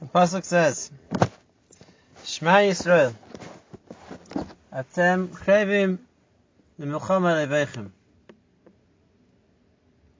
The 0.00 0.06
pasuk 0.06 0.44
says, 0.44 0.90
"Shema 2.24 2.60
Yisrael, 2.60 3.14
atem 4.72 5.28
chevim 5.28 5.98
lemilchama 6.80 7.46
levechem." 7.46 7.90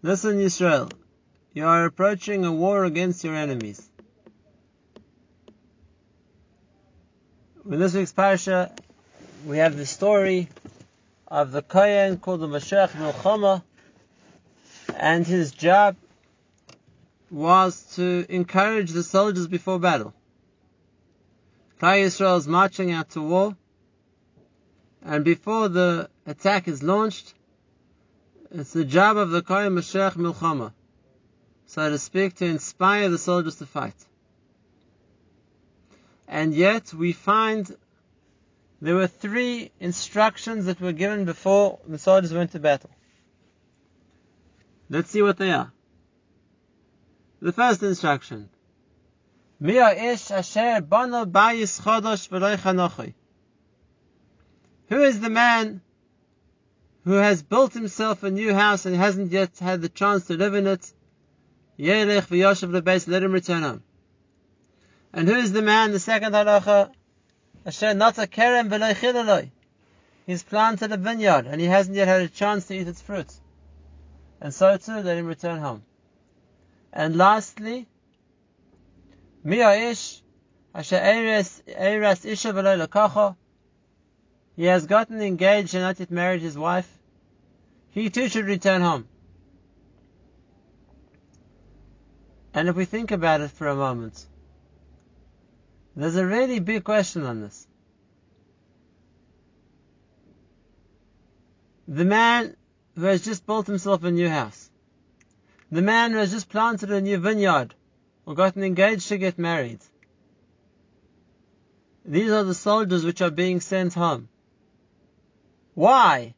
Listen, 0.03 0.37
Yisrael, 0.37 0.93
you 1.54 1.67
are 1.67 1.87
approaching 1.87 2.45
a 2.45 2.53
war 2.53 2.85
against 2.85 3.24
your 3.24 3.35
enemies. 3.35 3.88
In 7.65 7.78
this 7.78 7.94
week's 7.94 8.12
parsha, 8.12 8.71
we 9.47 9.58
have 9.58 9.78
the 9.78 9.87
story 9.87 10.51
of 11.26 11.53
the 11.53 11.62
Kohen 11.62 12.19
called 12.19 12.40
the 12.40 12.49
Mashiach 12.49 12.90
Milchama, 12.90 13.62
and 14.94 15.26
his 15.26 15.53
job 15.53 15.97
was 17.30 17.95
to 17.95 18.27
encourage 18.28 18.91
the 18.91 19.02
soldiers 19.02 19.46
before 19.46 19.78
battle. 19.78 20.12
Klal 21.80 22.05
Yisrael 22.05 22.36
is 22.38 22.48
marching 22.48 22.91
out 22.91 23.10
to 23.10 23.22
war, 23.22 23.56
and 25.02 25.24
before 25.24 25.69
the 25.69 26.10
attack 26.27 26.69
is 26.69 26.82
launched, 26.82 27.32
it's 28.50 28.72
the 28.72 28.84
job 28.84 29.16
of 29.16 29.30
the 29.30 29.42
Kohen 29.42 29.74
Mashiach 29.74 30.14
Milchama, 30.14 30.72
so 31.66 31.88
to 31.88 31.98
speak, 31.98 32.34
to 32.36 32.45
inspire 32.45 33.08
the 33.08 33.19
soldiers 33.19 33.56
to 33.56 33.66
fight. 33.66 33.94
And 36.27 36.52
yet 36.52 36.92
we 36.92 37.12
find 37.12 37.74
there 38.83 38.94
were 38.94 39.06
three 39.06 39.70
instructions 39.78 40.66
that 40.66 40.80
were 40.80 40.92
given 40.92 41.24
before 41.24 41.78
the 41.86 41.98
soldiers 41.98 42.33
went 42.33 42.52
to 42.52 42.58
battle. 42.58 42.91
Let's 44.88 45.10
see 45.10 45.22
what 45.22 45.38
they 45.38 45.52
are. 45.52 45.72
The 47.42 47.52
first 47.52 47.82
instruction. 47.82 48.50
Who 49.60 49.68
is 55.02 55.20
the 55.20 55.30
man 55.30 55.80
who 57.05 57.12
has 57.12 57.42
built 57.42 57.72
himself 57.72 58.22
a 58.22 58.30
new 58.30 58.52
house 58.52 58.84
and 58.84 58.94
hasn't 58.94 59.32
yet 59.32 59.58
had 59.58 59.80
the 59.80 59.88
chance 59.88 60.27
to 60.27 60.34
live 60.34 60.55
in 60.55 60.66
it? 60.66 60.92
Let 61.78 63.22
him 63.22 63.32
return 63.32 63.62
home. 63.62 63.82
And 65.12 65.27
who 65.27 65.34
is 65.34 65.52
the 65.52 65.62
man, 65.62 65.92
the 65.92 65.98
second 65.98 66.34
halacha? 66.34 66.92
He's 70.27 70.42
planted 70.42 70.92
a 70.92 70.97
vineyard 70.98 71.47
and 71.47 71.58
he 71.60 71.66
hasn't 71.66 71.97
yet 71.97 72.06
had 72.08 72.20
a 72.20 72.28
chance 72.28 72.66
to 72.66 72.75
eat 72.75 72.86
its 72.86 73.00
fruits. 73.00 73.41
And 74.42 74.52
so 74.52 74.77
too, 74.77 75.00
let 75.00 75.16
him 75.16 75.25
return 75.27 75.58
home. 75.60 75.82
And 76.92 77.16
lastly, 77.16 77.86
Miya'ish, 79.44 80.20
Asher 80.74 80.97
Eiras 80.98 82.24
Isha 82.24 82.52
Lakacha, 82.52 83.36
he 84.56 84.64
has 84.64 84.86
gotten 84.86 85.20
engaged 85.20 85.74
and 85.74 85.82
not 85.82 86.00
yet 86.00 86.10
married 86.10 86.42
his 86.42 86.58
wife, 86.58 86.98
he 87.91 88.10
too 88.10 88.28
should 88.28 88.44
return 88.44 88.82
home. 88.82 89.08
And 92.52 92.69
if 92.69 92.77
we 92.77 92.84
think 92.84 93.10
about 93.12 93.41
it 93.41 93.50
for 93.52 93.69
a 93.69 93.77
moment, 93.77 94.27
there's 95.94 96.16
a 96.16 96.27
really 96.27 96.58
big 96.58 96.84
question 96.84 97.25
on 97.25 97.41
this. 97.41 97.66
The 101.86 102.04
man 102.04 102.56
who 102.97 103.04
has 103.04 103.25
just 103.25 103.47
built 103.47 103.66
himself 103.66 104.04
a 104.04 104.10
new 104.10 104.28
house, 104.28 104.59
the 105.70 105.82
man 105.82 106.12
who 106.12 106.18
has 106.18 106.32
just 106.32 106.48
planted 106.48 106.90
a 106.90 107.00
new 107.00 107.18
vineyard 107.18 107.74
or 108.26 108.34
gotten 108.34 108.62
engaged 108.62 109.08
to 109.08 109.18
get 109.18 109.38
married. 109.38 109.80
These 112.04 112.30
are 112.30 112.44
the 112.44 112.54
soldiers 112.54 113.04
which 113.04 113.22
are 113.22 113.30
being 113.30 113.60
sent 113.60 113.94
home. 113.94 114.28
Why? 115.75 116.34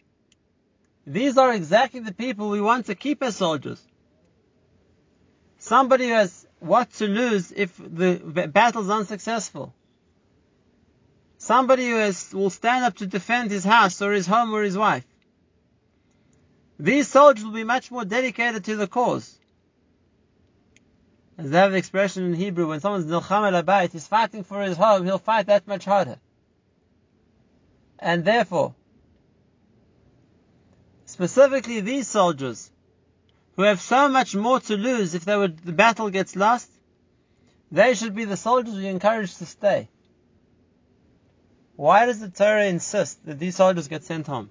These 1.07 1.39
are 1.39 1.53
exactly 1.53 2.01
the 2.01 2.15
people 2.15 2.51
we 2.51 2.61
want 2.61 2.87
to 2.87 2.95
keep 2.95 3.23
as 3.23 3.37
soldiers. 3.37 3.83
Somebody 5.59 6.09
who 6.09 6.15
has 6.15 6.47
what 6.59 6.93
to 6.95 7.07
lose 7.07 7.53
if 7.53 7.77
the 7.77 8.49
battle 8.53 8.83
is 8.83 8.91
unsuccessful. 8.91 9.75
Somebody 11.39 11.89
who 11.89 11.97
has, 11.97 12.33
will 12.33 12.51
stand 12.51 12.85
up 12.85 12.97
to 12.97 13.07
defend 13.07 13.51
his 13.51 13.65
house 13.65 14.01
or 14.01 14.13
his 14.13 14.27
home 14.27 14.53
or 14.55 14.63
his 14.63 14.79
wife. 14.79 15.07
These 16.83 17.07
soldiers 17.07 17.45
will 17.45 17.53
be 17.53 17.63
much 17.63 17.93
more 17.93 18.05
dedicated 18.05 18.65
to 18.65 18.75
the 18.75 18.89
cause. 18.89 19.39
As 21.39 21.49
they 21.49 21.59
have 21.59 21.71
the 21.71 21.79
expression 21.79 22.25
in 22.25 22.35
Hebrew, 22.35 22.67
when 22.67 22.81
someone's 22.81 23.07
nilcham 23.07 23.53
al 23.53 23.87
he's 23.87 24.09
fighting 24.09 24.43
for 24.43 24.61
his 24.63 24.77
home, 24.77 25.05
he'll 25.05 25.19
fight 25.19 25.47
that 25.47 25.69
much 25.69 25.85
harder. 25.85 26.19
And 28.01 28.25
therefore, 28.25 28.75
specifically 31.05 31.83
these 31.83 32.09
soldiers, 32.09 32.69
who 33.55 33.63
have 33.63 33.81
so 33.81 34.09
much 34.09 34.35
more 34.35 34.59
to 34.59 34.77
lose 34.77 35.15
if 35.15 35.25
would, 35.25 35.59
the 35.59 35.73
battle 35.73 36.11
gets 36.11 36.35
lost, 36.35 36.69
they 37.71 37.95
should 37.95 38.17
be 38.17 38.25
the 38.25 38.37
soldiers 38.37 38.75
we 38.75 38.89
encourage 38.89 39.37
to 39.37 39.47
stay. 39.47 39.89
Why 41.77 42.07
does 42.07 42.19
the 42.19 42.29
Torah 42.29 42.67
insist 42.67 43.25
that 43.27 43.39
these 43.39 43.55
soldiers 43.55 43.87
get 43.87 44.03
sent 44.03 44.27
home? 44.27 44.51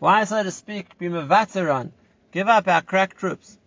Why, 0.00 0.24
so 0.24 0.42
to 0.42 0.50
speak, 0.50 0.96
be 0.96 1.08
veteran, 1.08 1.92
give 2.32 2.48
up 2.48 2.66
our 2.66 2.80
crack 2.80 3.18
troops? 3.18 3.58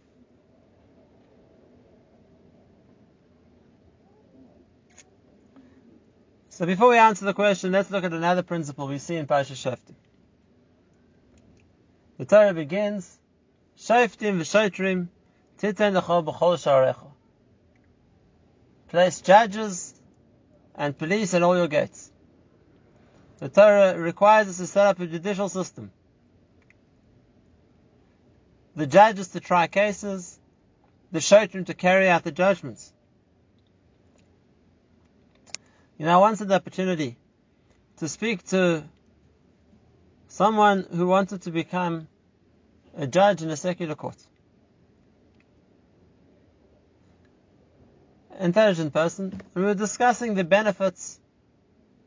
So 6.49 6.65
before 6.65 6.89
we 6.89 6.97
answer 6.97 7.25
the 7.25 7.35
question, 7.35 7.71
let's 7.71 7.91
look 7.91 8.03
at 8.03 8.13
another 8.13 8.41
principle 8.41 8.87
we 8.87 8.97
see 8.97 9.15
in 9.15 9.27
Parsha 9.27 9.53
Shoftim. 9.53 9.93
The 12.17 12.25
Torah 12.25 12.53
begins, 12.55 13.19
Shoftim 13.77 14.39
v'shotrim 14.39 15.09
titen 15.59 16.01
lecho 16.01 16.25
b'chol 16.25 16.57
sharecha. 16.57 17.11
Place 18.87 19.21
judges 19.21 19.93
and 20.73 20.97
police 20.97 21.35
at 21.35 21.43
all 21.43 21.55
your 21.55 21.67
gates. 21.67 22.11
The 23.37 23.49
Torah 23.49 23.99
requires 23.99 24.47
us 24.49 24.57
to 24.57 24.65
set 24.65 24.87
up 24.87 24.99
a 24.99 25.05
judicial 25.05 25.49
system 25.49 25.91
the 28.75 28.87
judges 28.87 29.29
to 29.29 29.39
try 29.39 29.67
cases, 29.67 30.39
the 31.11 31.19
shotrim 31.19 31.65
to 31.67 31.73
carry 31.73 32.09
out 32.09 32.23
the 32.23 32.31
judgments. 32.31 32.91
You 35.97 36.05
know, 36.05 36.15
I 36.15 36.17
once 36.17 36.39
had 36.39 36.47
the 36.47 36.55
opportunity 36.55 37.17
to 37.97 38.09
speak 38.09 38.43
to 38.47 38.83
someone 40.27 40.85
who 40.91 41.05
wanted 41.07 41.43
to 41.43 41.51
become 41.51 42.07
a 42.97 43.05
judge 43.05 43.43
in 43.43 43.49
a 43.49 43.57
secular 43.57 43.95
court. 43.95 44.17
Intelligent 48.39 48.91
person. 48.91 49.39
We 49.53 49.61
were 49.61 49.75
discussing 49.75 50.33
the 50.33 50.43
benefits, 50.43 51.19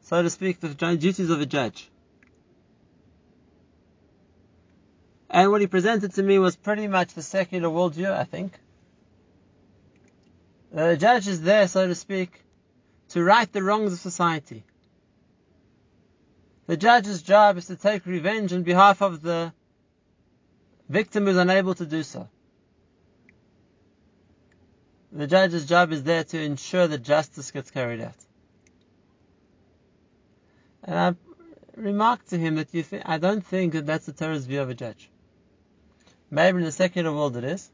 so 0.02 0.22
to 0.22 0.30
speak, 0.30 0.58
the 0.58 0.68
duties 0.68 1.30
of 1.30 1.40
a 1.40 1.46
judge. 1.46 1.88
And 5.36 5.50
what 5.50 5.60
he 5.60 5.66
presented 5.66 6.14
to 6.14 6.22
me 6.22 6.38
was 6.38 6.56
pretty 6.56 6.88
much 6.88 7.12
the 7.12 7.20
secular 7.20 7.68
worldview, 7.68 8.10
I 8.10 8.24
think. 8.24 8.58
Uh, 10.74 10.92
the 10.92 10.96
judge 10.96 11.28
is 11.28 11.42
there, 11.42 11.68
so 11.68 11.86
to 11.86 11.94
speak, 11.94 12.42
to 13.10 13.22
right 13.22 13.52
the 13.52 13.62
wrongs 13.62 13.92
of 13.92 13.98
society. 13.98 14.64
The 16.66 16.78
judge's 16.78 17.20
job 17.20 17.58
is 17.58 17.66
to 17.66 17.76
take 17.76 18.06
revenge 18.06 18.54
on 18.54 18.62
behalf 18.62 19.02
of 19.02 19.20
the 19.20 19.52
victim 20.88 21.24
who 21.24 21.32
is 21.32 21.36
unable 21.36 21.74
to 21.74 21.84
do 21.84 22.02
so. 22.02 22.30
The 25.12 25.26
judge's 25.26 25.66
job 25.66 25.92
is 25.92 26.02
there 26.02 26.24
to 26.24 26.40
ensure 26.40 26.86
that 26.86 27.02
justice 27.02 27.50
gets 27.50 27.70
carried 27.70 28.00
out. 28.00 28.16
And 30.82 30.98
I 30.98 31.14
remarked 31.78 32.30
to 32.30 32.38
him 32.38 32.54
that 32.54 32.72
you 32.72 32.86
I 33.04 33.18
don't 33.18 33.44
think 33.44 33.74
that 33.74 33.84
that's 33.84 34.06
the 34.06 34.14
Torah's 34.14 34.46
view 34.46 34.62
of 34.62 34.70
a 34.70 34.74
judge. 34.74 35.10
Maybe 36.30 36.58
in 36.58 36.64
the 36.64 36.72
secular 36.72 37.12
world 37.12 37.36
it 37.36 37.44
is. 37.44 37.70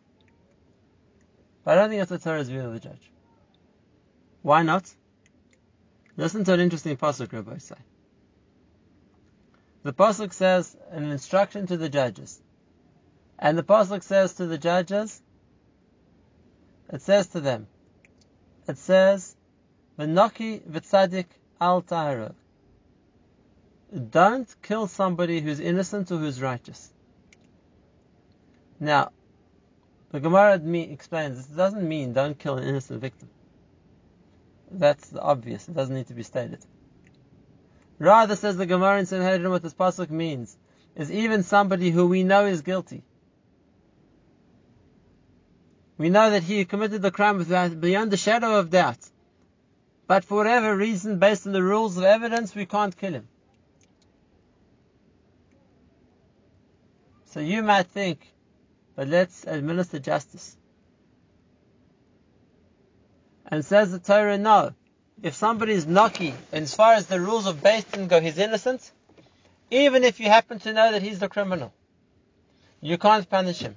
But 1.65 1.79
I 1.79 1.81
don't 1.81 1.91
think 1.91 2.01
that's 2.01 2.11
the 2.11 2.31
Torah's 2.31 2.49
view 2.49 2.61
of 2.61 2.73
the 2.73 2.81
judge. 2.81 3.11
Why 4.43 4.63
not? 4.63 4.93
Listen 6.17 6.45
to 6.45 6.53
an 6.53 6.61
interesting 6.61 6.97
pasuk 6.97 7.33
Rabbi 7.33 7.59
say. 7.59 7.77
The 9.83 9.93
pasuk 9.93 10.33
says 10.33 10.77
an 10.91 11.11
instruction 11.11 11.67
to 11.69 11.77
the 11.77 11.89
judges, 11.89 12.41
and 13.39 13.57
the 13.57 13.63
pasuk 13.63 14.03
says 14.03 14.35
to 14.35 14.47
the 14.47 14.59
judges, 14.59 15.21
it 16.93 17.03
says 17.03 17.29
to 17.29 17.41
them, 17.41 17.67
it 18.69 18.79
says, 18.79 19.35
"V'noki 19.99 20.61
v'tzadik 20.61 21.27
al 21.61 21.83
tahara." 21.83 22.35
Don't 24.11 24.55
kill 24.63 24.87
somebody 24.87 25.41
who's 25.41 25.59
innocent 25.59 26.11
or 26.13 26.19
who's 26.19 26.41
righteous. 26.41 26.92
Now, 28.83 29.13
The 30.11 30.19
Gemara 30.19 30.57
explains 30.57 31.37
this 31.37 31.47
doesn't 31.47 31.89
mean 31.89 32.13
don't 32.13 32.37
kill 32.37 32.59
an 32.59 32.65
innocent 32.65 33.01
victim. 33.01 33.31
That's 34.73 35.15
obvious. 35.15 35.69
It 35.69 35.75
doesn't 35.75 35.95
need 35.95 36.09
to 36.09 36.15
be 36.15 36.25
stated. 36.25 36.59
Rather, 38.01 38.35
says 38.35 38.57
the 38.57 38.67
Gemara 38.67 38.99
in 38.99 39.07
Sanhedrin, 39.07 39.51
what 39.51 39.63
this 39.63 39.73
pasuk 39.73 40.11
means 40.11 40.57
is 40.97 41.13
even 41.13 41.45
somebody 41.45 41.91
who 41.91 42.09
we 42.09 42.25
know 42.25 42.47
is 42.47 42.63
guilty. 42.63 43.05
We 45.97 46.11
know 46.11 46.31
that 46.31 46.43
he 46.43 46.65
committed 46.65 47.03
the 47.03 47.13
crime 47.13 47.39
without, 47.39 47.81
beyond 47.81 48.11
the 48.11 48.17
shadow 48.17 48.59
of 48.59 48.71
doubt. 48.71 48.99
But 50.09 50.25
for 50.25 50.39
whatever 50.39 50.77
reason, 50.77 51.21
based 51.21 51.47
on 51.47 51.53
the 51.53 51.63
rules 51.63 51.97
of 51.97 52.03
evidence, 52.03 52.53
we 52.53 52.67
can't 52.67 52.97
kill 52.97 53.13
him. 53.13 53.29
So 57.27 57.39
you 57.39 57.63
might 57.63 57.87
think, 57.87 58.33
but 58.95 59.09
let's 59.09 59.45
administer 59.47 59.99
justice. 59.99 60.57
And 63.47 63.65
says 63.65 63.93
the 63.93 63.99
Torah, 63.99 64.39
no. 64.39 64.73
If 65.23 65.35
somebody 65.35 65.73
is 65.73 65.87
lucky, 65.87 66.35
as 66.53 66.75
far 66.75 66.95
as 66.95 67.07
the 67.07 67.21
rules 67.21 67.47
of 67.47 67.63
Beis 67.63 67.91
Din 67.91 68.09
go, 68.09 68.21
he's 68.21 68.39
innocent, 68.39 68.91
even 69.71 70.05
if 70.05 70.21
you 70.21 70.27
happen 70.27 70.59
to 70.61 70.73
know 70.73 70.93
that 70.93 71.03
he's 71.03 71.19
the 71.19 71.29
criminal, 71.29 71.73
you 72.81 72.99
can't 72.99 73.29
punish 73.29 73.61
him. 73.61 73.77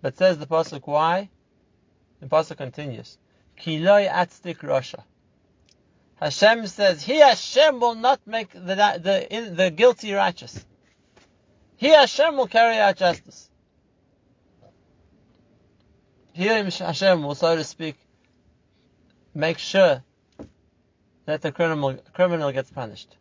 But 0.00 0.16
says 0.16 0.38
the 0.38 0.46
pasuk, 0.46 0.86
why? 0.86 1.30
The 2.20 2.26
pasuk 2.26 2.56
continues, 2.56 3.18
Kiloi 3.58 4.08
atzdik 4.08 4.58
rasha. 4.58 5.02
Hashem 6.16 6.66
says, 6.66 7.02
He 7.02 7.18
Hashem 7.18 7.80
will 7.80 7.94
not 7.94 8.26
make 8.26 8.50
the, 8.52 8.60
the, 8.60 9.50
the 9.54 9.70
guilty 9.70 10.12
righteous. 10.12 10.64
He 11.76 11.88
Hashem 11.88 12.36
will 12.36 12.46
carry 12.46 12.78
out 12.78 12.96
justice. 12.96 13.50
Here 16.32 16.64
Hashem 16.64 17.22
will, 17.22 17.34
so 17.34 17.56
to 17.56 17.64
speak, 17.64 17.96
make 19.34 19.58
sure 19.58 20.02
that 21.26 21.42
the 21.42 21.52
criminal, 21.52 21.98
criminal 22.12 22.52
gets 22.52 22.70
punished. 22.70 23.16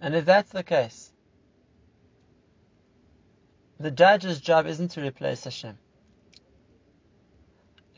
And 0.00 0.14
if 0.14 0.24
that's 0.24 0.50
the 0.50 0.62
case, 0.62 1.12
the 3.78 3.90
judge's 3.90 4.40
job 4.40 4.66
isn't 4.66 4.92
to 4.92 5.02
replace 5.02 5.44
Hashem. 5.44 5.78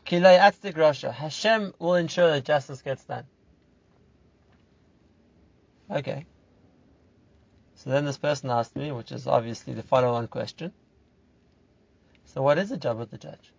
Hashem 0.06 1.74
will 1.78 1.94
ensure 1.94 2.30
that 2.30 2.44
justice 2.44 2.82
gets 2.82 3.04
done. 3.04 3.24
Okay. 5.90 6.26
So 7.84 7.90
then 7.90 8.06
this 8.06 8.16
person 8.16 8.48
asked 8.48 8.76
me, 8.76 8.92
which 8.92 9.12
is 9.12 9.26
obviously 9.26 9.74
the 9.74 9.82
follow-on 9.82 10.28
question. 10.28 10.72
So 12.24 12.40
what 12.40 12.56
is 12.56 12.70
the 12.70 12.78
job 12.78 12.98
of 12.98 13.10
the 13.10 13.18
judge? 13.18 13.52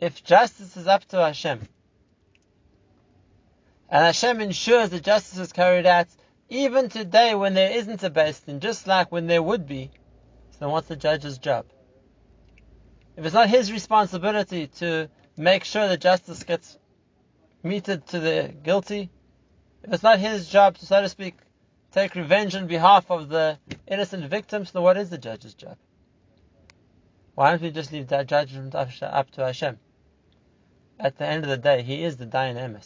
If 0.00 0.24
justice 0.24 0.74
is 0.78 0.86
up 0.86 1.04
to 1.06 1.18
Hashem, 1.18 1.68
and 3.90 4.04
Hashem 4.06 4.40
ensures 4.40 4.88
that 4.90 5.04
justice 5.04 5.38
is 5.38 5.52
carried 5.52 5.84
out 5.84 6.08
even 6.48 6.88
today 6.88 7.34
when 7.34 7.52
there 7.52 7.70
isn't 7.70 8.02
a 8.02 8.10
Beis 8.10 8.44
Din, 8.44 8.60
just 8.60 8.86
like 8.86 9.12
when 9.12 9.26
there 9.26 9.42
would 9.42 9.66
be, 9.66 9.90
so 10.52 10.60
then 10.60 10.70
what's 10.70 10.88
the 10.88 10.96
judge's 10.96 11.36
job? 11.36 11.66
If 13.16 13.26
it's 13.26 13.34
not 13.34 13.50
his 13.50 13.70
responsibility 13.72 14.68
to 14.78 15.10
make 15.36 15.64
sure 15.64 15.86
that 15.86 16.00
justice 16.00 16.42
gets 16.42 16.78
meted 17.62 18.06
to 18.08 18.20
the 18.20 18.54
guilty, 18.62 19.10
if 19.82 19.92
it's 19.92 20.02
not 20.02 20.18
his 20.18 20.48
job 20.48 20.78
to, 20.78 20.86
so 20.86 21.02
to 21.02 21.08
speak, 21.10 21.36
take 21.94 22.16
revenge 22.16 22.56
on 22.56 22.66
behalf 22.66 23.08
of 23.08 23.28
the 23.28 23.56
innocent 23.86 24.28
victims, 24.28 24.72
then 24.72 24.82
what 24.82 24.96
is 24.96 25.10
the 25.10 25.18
judge's 25.18 25.54
job? 25.54 25.76
Why 27.36 27.50
don't 27.50 27.62
we 27.62 27.70
just 27.70 27.92
leave 27.92 28.08
that 28.08 28.26
judgment 28.26 28.74
up 28.74 29.30
to 29.32 29.44
Hashem? 29.44 29.78
At 30.98 31.18
the 31.18 31.26
end 31.26 31.44
of 31.44 31.50
the 31.50 31.56
day, 31.56 31.82
He 31.82 32.02
is 32.02 32.16
the 32.16 32.26
Dayan. 32.26 32.84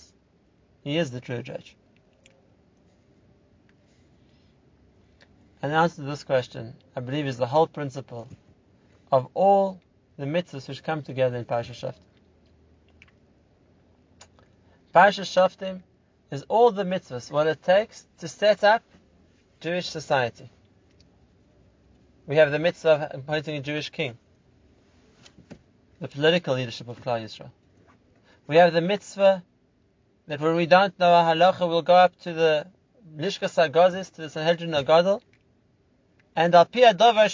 He 0.83 0.99
is 0.99 1.11
the 1.11 1.21
true 1.23 1.43
judge. 1.43 1.75
And 5.63 5.73
the 5.73 5.77
answer 5.77 5.97
to 5.97 6.03
this 6.03 6.23
question, 6.23 6.75
I 6.95 7.01
believe, 7.01 7.27
is 7.27 7.39
the 7.39 7.47
whole 7.47 7.67
principle 7.67 8.29
of 9.11 9.29
all 9.33 9.81
the 10.19 10.27
mitzvahs 10.27 10.69
which 10.69 10.85
come 10.85 11.03
together 11.03 11.39
in 11.39 11.47
Parashat 11.47 11.81
Shoftim. 11.81 11.95
Parashat 14.95 15.25
Shoftim 15.25 15.83
is 16.31 16.43
all 16.49 16.71
the 16.71 16.85
mitzvahs, 16.85 17.31
what 17.31 17.47
it 17.47 17.63
takes 17.63 18.07
to 18.19 18.29
set 18.29 18.63
up 18.63 18.83
Jewish 19.61 19.89
society. 19.89 20.51
We 22.27 22.37
have 22.37 22.53
the 22.53 22.61
mitzvah 22.61 23.11
of 23.11 23.21
appointing 23.21 23.57
a 23.57 23.61
Jewish 23.61 23.91
king, 23.91 24.17
the 26.01 26.07
political 26.07 26.55
leadership 26.55 26.87
of 26.89 27.03
Klal 27.03 27.25
Yisrael. 27.25 27.51
We 28.47 28.57
have 28.57 28.73
the 28.73 28.81
mitzvah 28.81 29.43
that 30.29 30.41
when 30.41 30.55
we 30.55 30.67
don't 30.67 30.97
know 31.01 31.13
a 31.13 31.23
halacha, 31.23 31.69
we'll 31.69 31.83
go 31.83 31.97
up 31.97 32.17
to 32.21 32.33
the 32.33 32.69
Lishkas 33.17 33.57
Hagazis, 33.57 34.13
to 34.15 34.23
the 34.23 34.31
Sanhedrin 34.31 34.71
Agadol, 34.71 35.23
and 36.37 36.55
Al 36.55 36.67
Pia 36.67 36.95
Dovar 36.95 37.29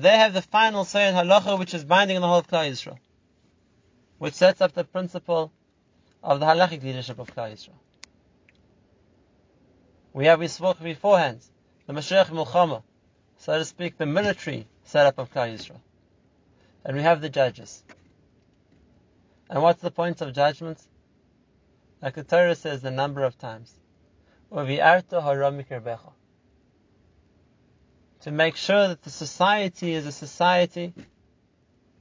they 0.00 0.16
have 0.18 0.32
the 0.32 0.42
final 0.42 0.84
say 0.84 1.08
in 1.08 1.14
halacha, 1.14 1.56
which 1.56 1.74
is 1.74 1.84
binding 1.84 2.16
on 2.16 2.22
the 2.22 2.28
whole 2.28 2.38
of 2.38 2.48
Klal 2.48 2.68
Yisrael, 2.68 2.98
which 4.18 4.34
sets 4.34 4.60
up 4.60 4.72
the 4.72 4.82
principle 4.82 5.52
of 6.24 6.40
the 6.40 6.46
halachic 6.46 6.82
leadership 6.82 7.20
of 7.20 7.32
Klal 7.32 7.52
Yisrael. 7.52 7.78
We 10.12 10.26
have, 10.26 10.40
we 10.40 10.48
spoke 10.48 10.82
beforehand, 10.82 11.40
the 11.92 12.00
Mashiach 12.00 12.30
Milchama, 12.30 12.82
so 13.38 13.58
to 13.58 13.64
speak, 13.64 13.98
the 13.98 14.06
military 14.06 14.66
setup 14.84 15.18
of 15.18 15.32
Klal 15.32 15.52
Yisrael. 15.52 15.80
And 16.84 16.96
we 16.96 17.02
have 17.02 17.20
the 17.20 17.28
judges. 17.28 17.84
And 19.50 19.62
what's 19.62 19.82
the 19.82 19.90
point 19.90 20.20
of 20.20 20.32
judgments? 20.32 20.88
Like 22.00 22.14
the 22.14 22.24
Torah 22.24 22.54
says 22.54 22.82
a 22.84 22.90
number 22.90 23.24
of 23.24 23.38
times, 23.38 23.74
to 24.50 24.70
make 28.30 28.56
sure 28.56 28.88
that 28.88 29.02
the 29.02 29.10
society 29.10 29.92
is 29.92 30.06
a 30.06 30.12
society 30.12 30.94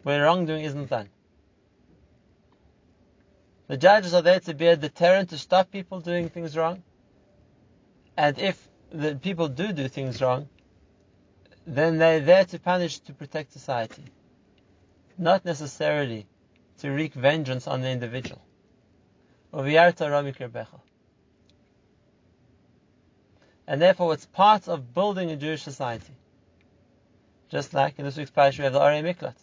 where 0.03 0.23
wrongdoing 0.23 0.63
isn't 0.63 0.89
done. 0.89 1.09
The 3.67 3.77
judges 3.77 4.13
are 4.13 4.21
there 4.21 4.39
to 4.41 4.53
be 4.53 4.67
a 4.67 4.75
deterrent 4.75 5.29
to 5.29 5.37
stop 5.37 5.71
people 5.71 6.01
doing 6.01 6.29
things 6.29 6.57
wrong. 6.57 6.83
And 8.17 8.37
if 8.37 8.70
the 8.91 9.15
people 9.15 9.47
do 9.47 9.71
do 9.71 9.87
things 9.87 10.21
wrong, 10.21 10.49
then 11.65 11.97
they're 11.97 12.19
there 12.19 12.45
to 12.45 12.59
punish 12.59 12.99
to 12.99 13.13
protect 13.13 13.53
society, 13.53 14.03
not 15.17 15.45
necessarily 15.45 16.27
to 16.79 16.89
wreak 16.91 17.13
vengeance 17.13 17.67
on 17.67 17.81
the 17.81 17.89
individual. 17.89 18.41
And 23.67 23.81
therefore, 23.81 24.13
it's 24.13 24.25
part 24.25 24.67
of 24.67 24.93
building 24.93 25.31
a 25.31 25.35
Jewish 25.35 25.63
society. 25.63 26.13
Just 27.49 27.73
like 27.73 27.99
in 27.99 28.05
this 28.05 28.17
week's 28.17 28.31
parsha, 28.31 28.59
we 28.59 28.63
have 28.63 28.73
the 28.73 28.79
Arei 28.79 29.03
Miklat. 29.03 29.35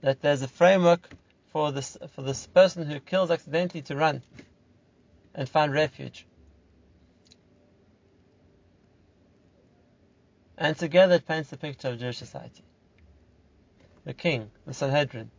That 0.00 0.20
there's 0.22 0.42
a 0.42 0.48
framework 0.48 1.08
for 1.52 1.72
this, 1.72 1.96
for 2.14 2.22
this 2.22 2.46
person 2.46 2.86
who 2.86 3.00
kills 3.00 3.30
accidentally 3.30 3.82
to 3.82 3.96
run 3.96 4.22
and 5.34 5.48
find 5.48 5.72
refuge. 5.72 6.26
And 10.60 10.76
together 10.76 11.14
it 11.14 11.26
paints 11.26 11.48
the 11.48 11.56
picture 11.56 11.88
of 11.88 11.98
Jewish 11.98 12.18
society. 12.18 12.62
The 14.04 14.12
king, 14.12 14.50
the 14.66 14.74
Sanhedrin, 14.74 15.30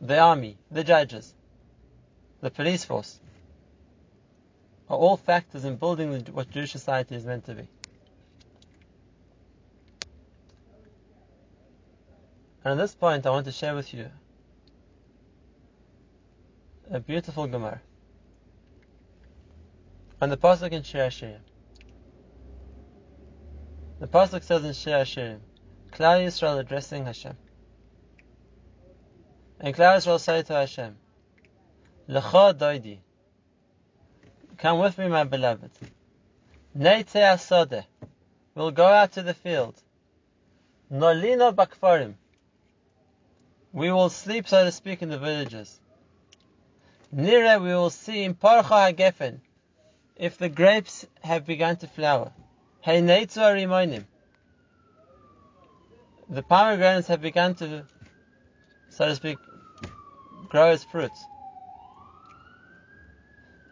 the 0.00 0.18
army, 0.18 0.56
the 0.70 0.82
judges, 0.82 1.34
the 2.40 2.50
police 2.50 2.82
force, 2.82 3.20
are 4.88 4.96
all 4.96 5.18
factors 5.18 5.66
in 5.66 5.76
building 5.76 6.24
what 6.32 6.50
Jewish 6.50 6.72
society 6.72 7.14
is 7.16 7.26
meant 7.26 7.44
to 7.44 7.54
be. 7.54 7.68
And 12.64 12.72
at 12.72 12.82
this 12.82 12.94
point, 12.94 13.26
I 13.26 13.30
want 13.30 13.44
to 13.44 13.52
share 13.52 13.74
with 13.74 13.92
you 13.92 14.06
a 16.90 16.98
beautiful 16.98 17.46
Gemara 17.46 17.82
on 20.20 20.30
the 20.30 20.36
pasuk 20.38 20.72
in 20.72 20.82
Shir 20.82 21.06
Hashirim. 21.06 21.49
The 24.00 24.08
pasuk 24.08 24.42
says 24.42 24.64
in 24.64 24.72
Shir 24.72 25.00
Hashirim, 25.02 25.40
Klal 25.92 26.24
Yisrael 26.24 26.58
addressing 26.58 27.04
Hashem, 27.04 27.36
and 29.60 29.74
Klal 29.74 29.98
Yisrael 29.98 30.18
say 30.18 30.42
to 30.42 30.54
Hashem, 30.54 30.96
Lecha 32.08 32.54
doidi, 32.54 33.00
come 34.56 34.78
with 34.78 34.96
me, 34.96 35.08
my 35.08 35.24
beloved. 35.24 35.70
Neite 36.74 37.20
asode, 37.20 37.84
we'll 38.54 38.70
go 38.70 38.86
out 38.86 39.12
to 39.12 39.22
the 39.22 39.34
field. 39.34 39.74
Nolino 40.90 41.54
bakfarim, 41.54 42.14
we 43.70 43.92
will 43.92 44.08
sleep, 44.08 44.48
so 44.48 44.64
to 44.64 44.72
speak, 44.72 45.02
in 45.02 45.10
the 45.10 45.18
villages. 45.18 45.78
Nire, 47.14 47.60
we 47.60 47.68
will 47.68 47.90
see 47.90 48.24
in 48.24 48.32
Parcha 48.32 48.94
HaGefen, 48.94 49.40
if 50.16 50.38
the 50.38 50.48
grapes 50.48 51.06
have 51.20 51.44
begun 51.44 51.76
to 51.76 51.86
flower. 51.86 52.32
Heineitzu 52.84 53.38
Arimonim. 53.38 54.04
the 56.30 56.42
pomegranates 56.42 57.08
have 57.08 57.20
begun 57.20 57.54
to, 57.56 57.84
so 58.88 59.06
to 59.08 59.14
speak, 59.16 59.38
grow 60.48 60.72
its 60.72 60.84
fruit. 60.84 61.12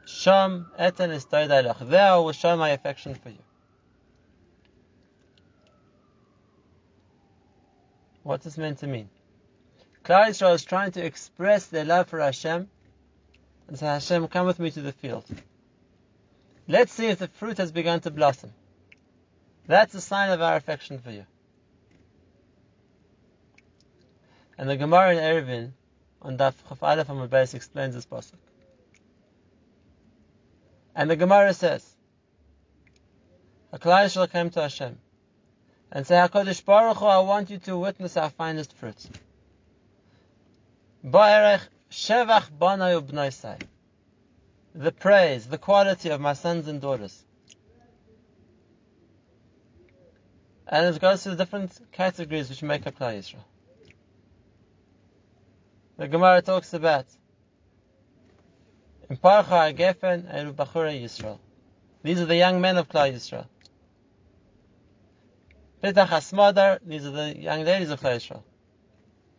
Sham 0.07 0.67
eten 0.81 1.11
is 1.11 1.25
There 1.27 2.12
I 2.12 2.17
will 2.17 2.33
show 2.33 2.57
my 2.57 2.71
affection 2.71 3.15
for 3.15 3.31
you. 3.31 3.38
What's 8.23 8.45
this 8.45 8.59
meant 8.59 8.79
to 8.81 8.87
mean? 8.87 9.09
Klal 10.05 10.29
Yisrael 10.29 10.55
is 10.55 10.65
trying 10.65 10.93
to 10.93 11.05
express 11.05 11.67
their 11.67 11.85
love 11.85 12.09
for 12.09 12.21
Hashem 12.21 12.69
and 13.69 13.79
say, 13.79 13.87
Hashem, 13.87 14.29
come 14.29 14.47
with 14.47 14.59
me 14.59 14.71
to 14.71 14.83
the 14.83 14.93
field. 14.93 15.25
Let's 16.67 16.93
see 16.93 17.07
if 17.07 17.19
the 17.19 17.29
fruit 17.29 17.59
has 17.59 17.73
begun 17.73 18.00
to 18.00 18.11
blossom. 18.11 18.53
That's 19.68 19.94
a 19.94 20.00
sign 20.00 20.30
of 20.30 20.40
our 20.40 20.56
affection 20.56 20.98
for 20.98 21.10
you. 21.10 21.26
And 24.56 24.68
the 24.68 24.76
Gemara 24.76 25.12
in 25.12 25.18
Eruvin 25.18 25.72
on 26.22 26.38
Daf 26.38 26.54
Chaf 26.68 26.82
Aleph 26.82 27.06
Amud 27.06 27.54
explains 27.54 27.94
this 27.94 28.06
pasuk. 28.06 28.38
And 30.96 31.10
the 31.10 31.16
Gemara 31.16 31.52
says, 31.52 31.87
Klal 33.75 34.06
Yisrael 34.06 34.32
came 34.32 34.48
to 34.50 34.62
Hashem 34.62 34.98
and 35.92 36.06
say, 36.06 36.14
HaKadosh 36.14 36.64
Baruch 36.64 36.96
Hu, 36.96 37.04
I 37.04 37.18
want 37.18 37.50
you 37.50 37.58
to 37.58 37.76
witness 37.76 38.16
our 38.16 38.30
finest 38.30 38.72
fruits. 38.72 39.08
Ba'erech 41.04 41.60
shevach 41.90 42.50
b'nai 42.58 43.00
u'b'naisai. 43.00 43.60
The 44.75 44.92
praise, 44.92 45.46
the 45.46 45.58
quality 45.58 46.08
of 46.08 46.20
my 46.22 46.32
sons 46.32 46.68
and 46.68 46.80
daughters. 46.80 47.22
And 50.68 50.94
it 50.94 51.00
goes 51.00 51.22
to 51.22 51.30
the 51.30 51.37
different 51.37 51.78
categories 51.92 52.50
which 52.50 52.62
make 52.62 52.87
up 52.87 52.98
Klal 52.98 53.16
Yisrael. 53.16 53.44
The 55.96 56.08
Gemara 56.08 56.42
talks 56.42 56.75
about 56.75 57.06
Imparcha 59.10 59.75
Gefen 59.75 60.26
and 60.28 60.54
Bachura 60.54 60.92
Yisrael. 60.92 61.38
These 62.02 62.20
are 62.20 62.26
the 62.26 62.37
young 62.37 62.60
men 62.60 62.76
of 62.76 62.87
Klal 62.87 63.12
Yisrael. 63.14 63.46
Petach 65.82 66.08
Asmadar, 66.08 66.80
these 66.84 67.06
are 67.06 67.12
the 67.12 67.38
young 67.38 67.64
ladies 67.64 67.90
of 67.90 68.04
Israel. 68.04 68.44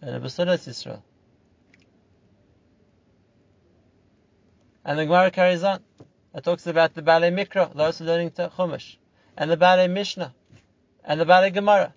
And 0.01 0.23
Abasulat 0.23 0.67
Israel. 0.67 1.03
And 4.83 4.97
the 4.97 5.05
Gemara 5.05 5.29
carries 5.29 5.63
on. 5.63 5.83
It 6.33 6.43
talks 6.43 6.65
about 6.65 6.95
the 6.95 7.03
Balei 7.03 7.31
Mikra, 7.31 7.75
those 7.75 8.01
learning 8.01 8.31
Chumash, 8.31 8.95
and 9.37 9.51
the 9.51 9.57
Balei 9.57 9.89
Mishnah, 9.91 10.33
and 11.03 11.19
the 11.19 11.25
Balei 11.25 11.53
Gemara. 11.53 11.93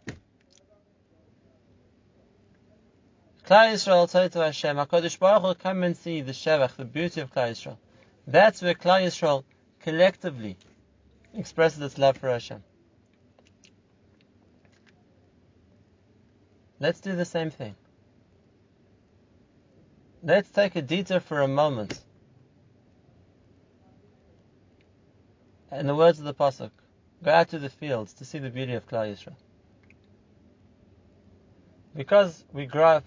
Klal 3.45 3.73
Yisrael 3.73 4.11
told 4.11 4.33
to 4.33 4.39
Hashem, 4.39 4.77
HaKadosh 4.77 5.19
Baruch 5.19 5.43
Hu, 5.43 5.55
come 5.55 5.83
and 5.83 5.97
see 5.97 6.21
the 6.21 6.33
Shevach, 6.33 6.77
the 6.77 6.85
beauty 6.85 7.21
of 7.21 7.33
Klal 7.35 7.51
Yisrael. 7.51 7.77
That's 8.27 8.63
where 8.63 8.75
Klal 8.75 9.03
Yisrael 9.03 9.45
collectively 9.81 10.57
expresses 11.35 11.81
its 11.81 11.99
love 11.99 12.17
for 12.17 12.31
Hashem. 12.31 12.63
Let's 16.79 17.01
do 17.01 17.15
the 17.15 17.25
same 17.25 17.51
thing. 17.51 17.75
Let's 20.23 20.49
take 20.51 20.77
a 20.77 20.83
detour 20.83 21.21
for 21.21 21.41
a 21.41 21.49
moment. 21.49 22.01
In 25.73 25.87
the 25.87 25.95
words 25.95 26.19
of 26.19 26.25
the 26.25 26.35
Pasuk, 26.35 26.71
go 27.23 27.31
out 27.31 27.51
to 27.51 27.59
the 27.59 27.71
fields 27.71 28.15
to 28.15 28.25
see 28.25 28.39
the 28.39 28.51
beauty 28.51 28.75
of 28.75 28.87
Klal 28.89 29.13
Yisrael. 29.13 29.37
Because 31.95 32.45
we 32.53 32.67
grow 32.67 32.89
up 32.89 33.05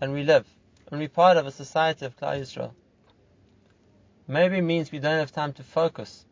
and 0.00 0.12
we 0.12 0.22
live 0.22 0.46
and 0.90 1.00
we're 1.00 1.08
part 1.08 1.36
of 1.36 1.46
a 1.46 1.52
society 1.52 2.06
of 2.06 2.16
Klal 2.16 2.40
Yisrael, 2.40 2.72
maybe 4.26 4.60
means 4.60 4.90
we 4.90 4.98
don't 4.98 5.18
have 5.18 5.32
time 5.32 5.52
to 5.54 5.62
focus 5.62 6.24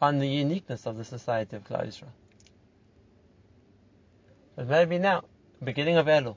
on 0.00 0.18
the 0.18 0.28
uniqueness 0.28 0.86
of 0.86 0.96
the 0.96 1.04
society 1.04 1.56
of 1.56 1.64
Klal 1.64 1.86
Yisrael. 1.86 2.12
But 4.56 4.68
maybe 4.68 4.98
now, 4.98 5.24
beginning 5.62 5.96
of 5.96 6.06
Elul. 6.06 6.36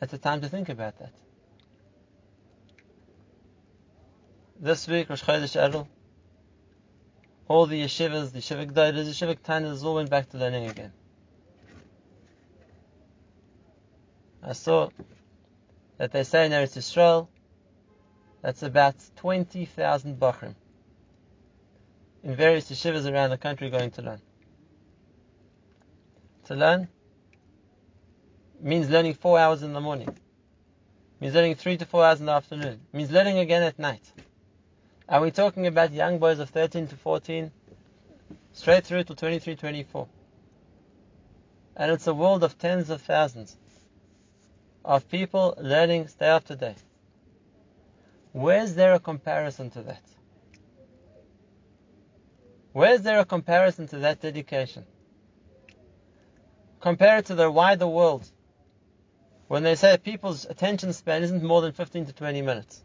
It's 0.00 0.12
a 0.12 0.18
time 0.18 0.40
to 0.40 0.48
think 0.48 0.70
about 0.70 0.98
that. 0.98 1.12
This 4.58 4.88
week, 4.88 5.10
Rosh 5.10 5.22
Chodesh 5.22 5.60
Elul, 5.60 5.86
all 7.50 7.66
the 7.66 7.82
yeshivas, 7.82 8.30
the 8.30 8.38
yeshiva 8.38 8.64
gdoilas, 8.64 9.06
the 9.06 9.10
yeshiva 9.10 9.36
tanas 9.36 9.82
all 9.82 9.96
went 9.96 10.08
back 10.08 10.28
to 10.28 10.38
learning 10.38 10.70
again. 10.70 10.92
I 14.40 14.52
saw 14.52 14.90
that 15.98 16.12
they 16.12 16.22
say 16.22 16.46
in 16.46 16.52
Eretz 16.52 16.76
Yisrael 16.76 17.26
that's 18.40 18.62
about 18.62 18.94
20,000 19.16 20.16
bachrim 20.20 20.54
in 22.22 22.36
various 22.36 22.70
yeshivas 22.70 23.12
around 23.12 23.30
the 23.30 23.36
country 23.36 23.68
going 23.68 23.90
to 23.90 24.02
learn. 24.02 24.20
To 26.44 26.54
learn 26.54 26.86
means 28.60 28.88
learning 28.88 29.14
four 29.14 29.40
hours 29.40 29.64
in 29.64 29.72
the 29.72 29.80
morning. 29.80 30.16
Means 31.18 31.34
learning 31.34 31.56
three 31.56 31.76
to 31.78 31.84
four 31.84 32.04
hours 32.04 32.20
in 32.20 32.26
the 32.26 32.32
afternoon. 32.32 32.80
Means 32.92 33.10
learning 33.10 33.38
again 33.38 33.64
at 33.64 33.76
night. 33.76 34.04
Are 35.10 35.20
we 35.20 35.32
talking 35.32 35.66
about 35.66 35.92
young 35.92 36.20
boys 36.20 36.38
of 36.38 36.50
13 36.50 36.86
to 36.86 36.96
14, 36.96 37.50
straight 38.52 38.84
through 38.84 39.02
to 39.02 39.16
23, 39.16 39.56
24? 39.56 40.06
And 41.74 41.90
it's 41.90 42.06
a 42.06 42.14
world 42.14 42.44
of 42.44 42.56
tens 42.56 42.90
of 42.90 43.02
thousands 43.02 43.56
of 44.84 45.08
people 45.08 45.54
learning 45.58 46.08
day 46.16 46.26
after 46.26 46.54
day. 46.54 46.76
Where's 48.30 48.76
there 48.76 48.94
a 48.94 49.00
comparison 49.00 49.70
to 49.70 49.82
that? 49.82 50.02
Where's 52.72 53.02
there 53.02 53.18
a 53.18 53.24
comparison 53.24 53.88
to 53.88 53.98
that 53.98 54.20
dedication? 54.20 54.86
Compare 56.80 57.18
it 57.18 57.26
to 57.26 57.34
the 57.34 57.50
wider 57.50 57.88
world 57.88 58.30
when 59.48 59.64
they 59.64 59.74
say 59.74 59.96
people's 59.96 60.44
attention 60.44 60.92
span 60.92 61.24
isn't 61.24 61.42
more 61.42 61.62
than 61.62 61.72
15 61.72 62.06
to 62.06 62.12
20 62.12 62.42
minutes. 62.42 62.84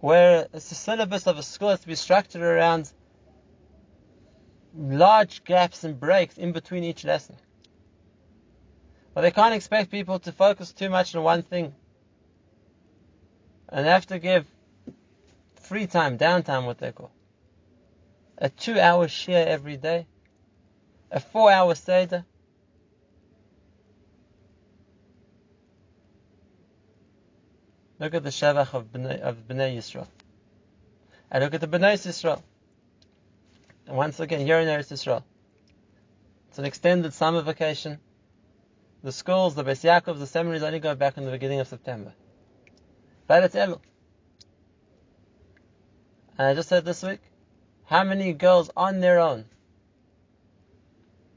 Where 0.00 0.46
the 0.52 0.60
syllabus 0.60 1.26
of 1.26 1.38
a 1.38 1.42
school 1.42 1.70
has 1.70 1.80
to 1.80 1.86
be 1.86 1.94
structured 1.94 2.42
around 2.42 2.92
large 4.76 5.42
gaps 5.44 5.84
and 5.84 5.98
breaks 5.98 6.36
in 6.36 6.52
between 6.52 6.84
each 6.84 7.04
lesson. 7.04 7.36
But 9.14 9.22
they 9.22 9.30
can't 9.30 9.54
expect 9.54 9.90
people 9.90 10.18
to 10.20 10.32
focus 10.32 10.72
too 10.72 10.90
much 10.90 11.14
on 11.14 11.22
one 11.22 11.42
thing. 11.42 11.74
And 13.70 13.86
they 13.86 13.90
have 13.90 14.06
to 14.06 14.18
give 14.18 14.46
free 15.62 15.86
time, 15.86 16.18
downtime, 16.18 16.66
what 16.66 16.78
they 16.78 16.92
call. 16.92 17.10
A 18.38 18.50
two 18.50 18.78
hour 18.78 19.08
share 19.08 19.48
every 19.48 19.78
day. 19.78 20.06
A 21.10 21.20
four 21.20 21.50
hour 21.50 21.74
Seder 21.74 22.26
Look 27.98 28.14
at 28.14 28.22
the 28.22 28.30
Shevach 28.30 28.74
of 28.74 28.92
Bnei, 28.92 29.20
of 29.20 29.48
Bnei 29.48 29.76
Yisrael. 29.76 30.06
And 31.30 31.42
look 31.42 31.54
at 31.54 31.60
the 31.60 31.68
Bnei 31.68 31.94
Yisrael. 31.94 32.42
And 33.86 33.96
once 33.96 34.20
again, 34.20 34.40
here 34.40 34.58
in 34.58 34.68
Eretz 34.68 34.92
Yisrael. 34.92 35.22
It's 36.48 36.58
an 36.58 36.64
extended 36.64 37.14
summer 37.14 37.40
vacation. 37.40 37.98
The 39.02 39.12
schools, 39.12 39.54
the 39.54 39.64
Beis 39.64 39.82
Yaakov, 39.84 40.18
the 40.18 40.26
seminaries 40.26 40.62
only 40.62 40.80
go 40.80 40.94
back 40.94 41.16
in 41.16 41.24
the 41.24 41.30
beginning 41.30 41.60
of 41.60 41.68
September. 41.68 42.12
But 43.26 43.44
it's 43.44 43.54
Elul. 43.54 43.80
And 46.38 46.48
I 46.48 46.54
just 46.54 46.68
said 46.68 46.84
this 46.84 47.02
week, 47.02 47.20
how 47.84 48.04
many 48.04 48.32
girls 48.32 48.70
on 48.76 49.00
their 49.00 49.20
own 49.20 49.46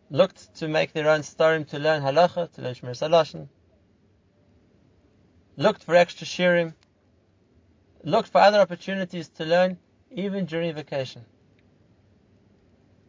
looked 0.09 0.55
to 0.55 0.67
make 0.67 0.93
their 0.93 1.09
own 1.09 1.23
story 1.23 1.63
to 1.65 1.79
learn 1.79 2.01
halacha, 2.01 2.51
to 2.53 2.61
learn 2.61 2.73
Shmiras 2.73 3.07
Halashon, 3.07 3.47
looked 5.59 5.83
for 5.83 5.93
extra 5.93 6.25
shiurim, 6.25 6.73
looked 8.03 8.29
for 8.29 8.39
other 8.39 8.59
opportunities 8.61 9.27
to 9.27 9.43
learn 9.43 9.77
even 10.09 10.45
during 10.45 10.73
vacation. 10.73 11.25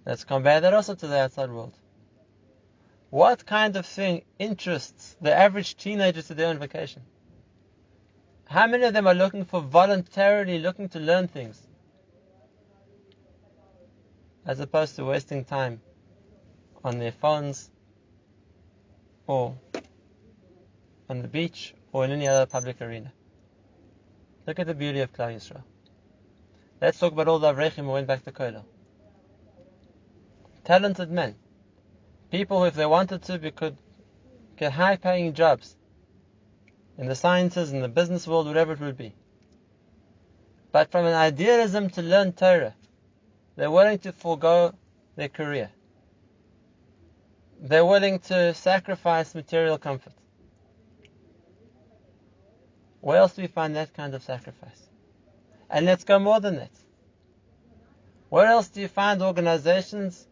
Let's 0.05 0.25
compare 0.25 0.61
that 0.61 0.75
also 0.75 0.97
to 0.97 1.07
the 1.07 1.21
outside 1.21 1.51
world. 1.51 1.73
What 3.11 3.47
kind 3.47 3.77
of 3.77 3.87
thing 3.87 4.23
interests 4.41 5.17
the 5.21 5.33
average 5.33 5.77
teenager 5.77 6.23
to 6.23 6.35
do 6.35 6.45
on 6.47 6.59
vacation? 6.59 7.03
How 8.47 8.67
many 8.67 8.83
of 8.83 8.95
them 8.95 9.07
are 9.07 9.15
looking 9.15 9.45
for 9.45 9.61
voluntarily 9.61 10.59
looking 10.59 10.89
to 10.89 10.99
learn 10.99 11.29
things? 11.29 11.61
As 14.45 14.59
opposed 14.59 14.97
to 14.97 15.05
wasting 15.05 15.45
time 15.45 15.81
on 16.83 16.99
their 16.99 17.13
phones 17.13 17.71
or 19.29 19.57
on 21.09 21.23
the 21.23 21.29
beach 21.29 21.75
or 21.93 22.05
in 22.05 22.11
any 22.11 22.29
other 22.29 22.47
public 22.47 22.81
arena. 22.81 23.13
Look 24.47 24.59
at 24.59 24.67
the 24.67 24.75
beauty 24.75 25.01
of 25.01 25.13
Klal 25.13 25.35
Yisrael. 25.35 25.63
Let's 26.81 26.99
talk 26.99 27.13
about 27.13 27.29
all 27.29 27.39
the 27.39 27.53
Avrechim 27.53 27.85
who 27.85 27.91
went 27.91 28.07
back 28.07 28.25
to 28.25 28.33
Kollel. 28.33 28.65
Talented 30.65 31.11
men. 31.11 31.35
People, 32.31 32.61
who, 32.61 32.67
if 32.67 32.75
they 32.75 32.87
wanted 32.87 33.23
to, 33.23 33.51
could 33.51 33.77
get 34.57 34.73
high 34.73 34.97
paying 34.97 35.35
jobs 35.35 35.77
in 36.97 37.07
the 37.07 37.15
sciences, 37.15 37.73
in 37.73 37.81
the 37.81 37.89
business 37.89 38.27
world, 38.27 38.47
whatever 38.47 38.73
it 38.73 38.81
would 38.81 38.97
be. 38.97 39.15
But 40.73 40.91
from 40.91 41.07
an 41.07 41.15
idealism 41.15 41.91
to 41.91 42.03
learn 42.03 42.33
Torah, 42.33 42.75
they're 43.57 43.71
willing 43.71 43.99
to 44.01 44.13
forego 44.13 44.75
their 45.17 45.29
career. 45.29 45.71
They're 47.61 47.85
willing 47.85 48.21
to 48.21 48.55
sacrifice 48.55 49.35
material 49.35 49.77
comfort. 49.77 50.13
Where 53.01 53.17
else 53.17 53.35
do 53.35 53.43
we 53.43 53.49
find 53.49 53.77
that 53.77 53.95
kind 53.95 54.15
of 54.15 54.23
sacrifice? 54.23 54.89
And 55.71 55.87
let's 55.87 56.05
go 56.05 56.19
more 56.19 56.41
than 56.41 56.57
that. 56.57 56.71
Where 58.29 58.47
else 58.47 58.69
do 58.69 58.81
you 58.81 58.89
find 58.89 59.23
organizations 59.23 60.27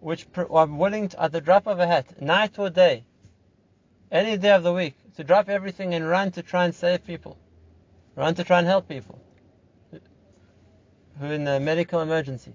which 0.00 0.26
are 0.36 0.66
willing 0.66 1.08
to, 1.08 1.22
at 1.22 1.32
the 1.32 1.40
drop 1.40 1.66
of 1.66 1.78
a 1.78 1.86
hat, 1.86 2.20
night 2.20 2.58
or 2.58 2.70
day, 2.70 3.04
any 4.10 4.36
day 4.36 4.50
of 4.52 4.62
the 4.62 4.72
week, 4.72 4.94
to 5.16 5.24
drop 5.24 5.48
everything 5.48 5.94
and 5.94 6.08
run 6.08 6.30
to 6.32 6.42
try 6.42 6.64
and 6.64 6.74
save 6.74 7.04
people, 7.06 7.38
run 8.16 8.34
to 8.34 8.44
try 8.44 8.58
and 8.58 8.66
help 8.66 8.88
people 8.88 9.20
who 9.92 11.26
are 11.26 11.32
in 11.32 11.46
a 11.46 11.60
medical 11.60 12.00
emergency? 12.00 12.54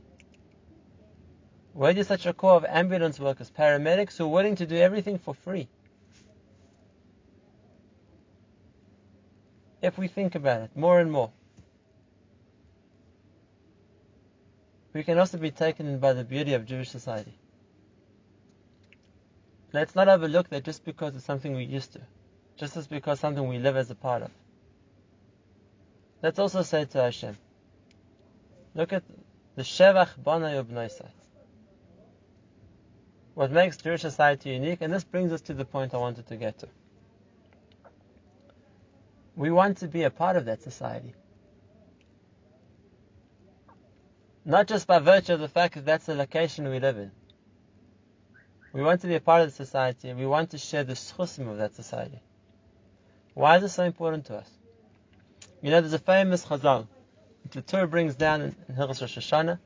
Where 1.73 1.97
is 1.97 2.07
such 2.07 2.25
a 2.25 2.33
corps 2.33 2.57
of 2.57 2.65
ambulance 2.65 3.19
workers, 3.19 3.51
paramedics 3.51 4.17
who 4.17 4.25
are 4.25 4.29
willing 4.29 4.55
to 4.55 4.65
do 4.65 4.77
everything 4.77 5.17
for 5.17 5.33
free? 5.33 5.67
If 9.85 9.99
we 9.99 10.07
think 10.07 10.33
about 10.33 10.61
it 10.63 10.75
more 10.75 10.99
and 10.99 11.11
more, 11.11 11.29
we 14.93 15.03
can 15.03 15.19
also 15.19 15.37
be 15.37 15.51
taken 15.51 15.85
in 15.85 15.99
by 15.99 16.13
the 16.13 16.23
beauty 16.23 16.55
of 16.55 16.65
Jewish 16.65 16.89
society. 16.89 17.37
Let's 19.73 19.93
not 19.93 20.07
overlook 20.07 20.49
that 20.49 20.63
just 20.63 20.85
because 20.85 21.15
it's 21.15 21.23
something 21.23 21.53
we're 21.53 21.69
used 21.79 21.93
to, 21.93 22.01
just 22.57 22.75
as 22.77 22.87
because 22.87 23.19
something 23.19 23.47
we 23.47 23.59
live 23.59 23.77
as 23.77 23.91
a 23.91 23.93
part 23.93 24.23
of. 24.23 24.31
Let's 26.23 26.39
also 26.39 26.63
say 26.63 26.85
to 26.85 27.03
Hashem, 27.03 27.37
look 28.73 28.91
at 28.91 29.03
the 29.55 29.61
Shevach 29.61 30.17
Bana 30.17 30.47
Yubnaisai. 30.47 31.09
What 33.35 33.51
makes 33.51 33.77
Jewish 33.77 34.01
society 34.01 34.49
unique, 34.49 34.81
and 34.81 34.91
this 34.91 35.03
brings 35.03 35.31
us 35.31 35.41
to 35.41 35.53
the 35.53 35.65
point 35.65 35.93
I 35.93 35.97
wanted 35.97 36.25
to 36.29 36.37
get 36.37 36.57
to. 36.59 36.69
We 39.35 39.51
want 39.51 39.77
to 39.77 39.87
be 39.87 40.03
a 40.03 40.09
part 40.09 40.37
of 40.37 40.45
that 40.45 40.61
society. 40.61 41.13
Not 44.45 44.67
just 44.67 44.87
by 44.87 44.99
virtue 44.99 45.33
of 45.33 45.39
the 45.39 45.47
fact 45.47 45.75
that 45.75 45.85
that's 45.85 46.05
the 46.05 46.15
location 46.15 46.69
we 46.69 46.79
live 46.79 46.97
in. 46.97 47.11
We 48.73 48.83
want 48.83 49.01
to 49.01 49.07
be 49.07 49.15
a 49.15 49.21
part 49.21 49.41
of 49.41 49.49
the 49.49 49.55
society 49.55 50.09
and 50.09 50.19
we 50.19 50.25
want 50.25 50.51
to 50.51 50.57
share 50.57 50.83
the 50.83 50.93
schusim 50.93 51.49
of 51.49 51.57
that 51.57 51.75
society. 51.75 52.21
Why 53.33 53.57
is 53.57 53.63
it 53.63 53.69
so 53.69 53.83
important 53.83 54.25
to 54.25 54.37
us? 54.37 54.49
You 55.61 55.71
know, 55.71 55.81
there's 55.81 55.93
a 55.93 55.99
famous 55.99 56.45
chazal 56.45 56.87
the 57.51 57.61
Torah 57.61 57.87
brings 57.87 58.15
down 58.15 58.41
in, 58.41 58.55
in 58.67 58.75
Rosh 58.75 59.01
Hashanah. 59.01 59.59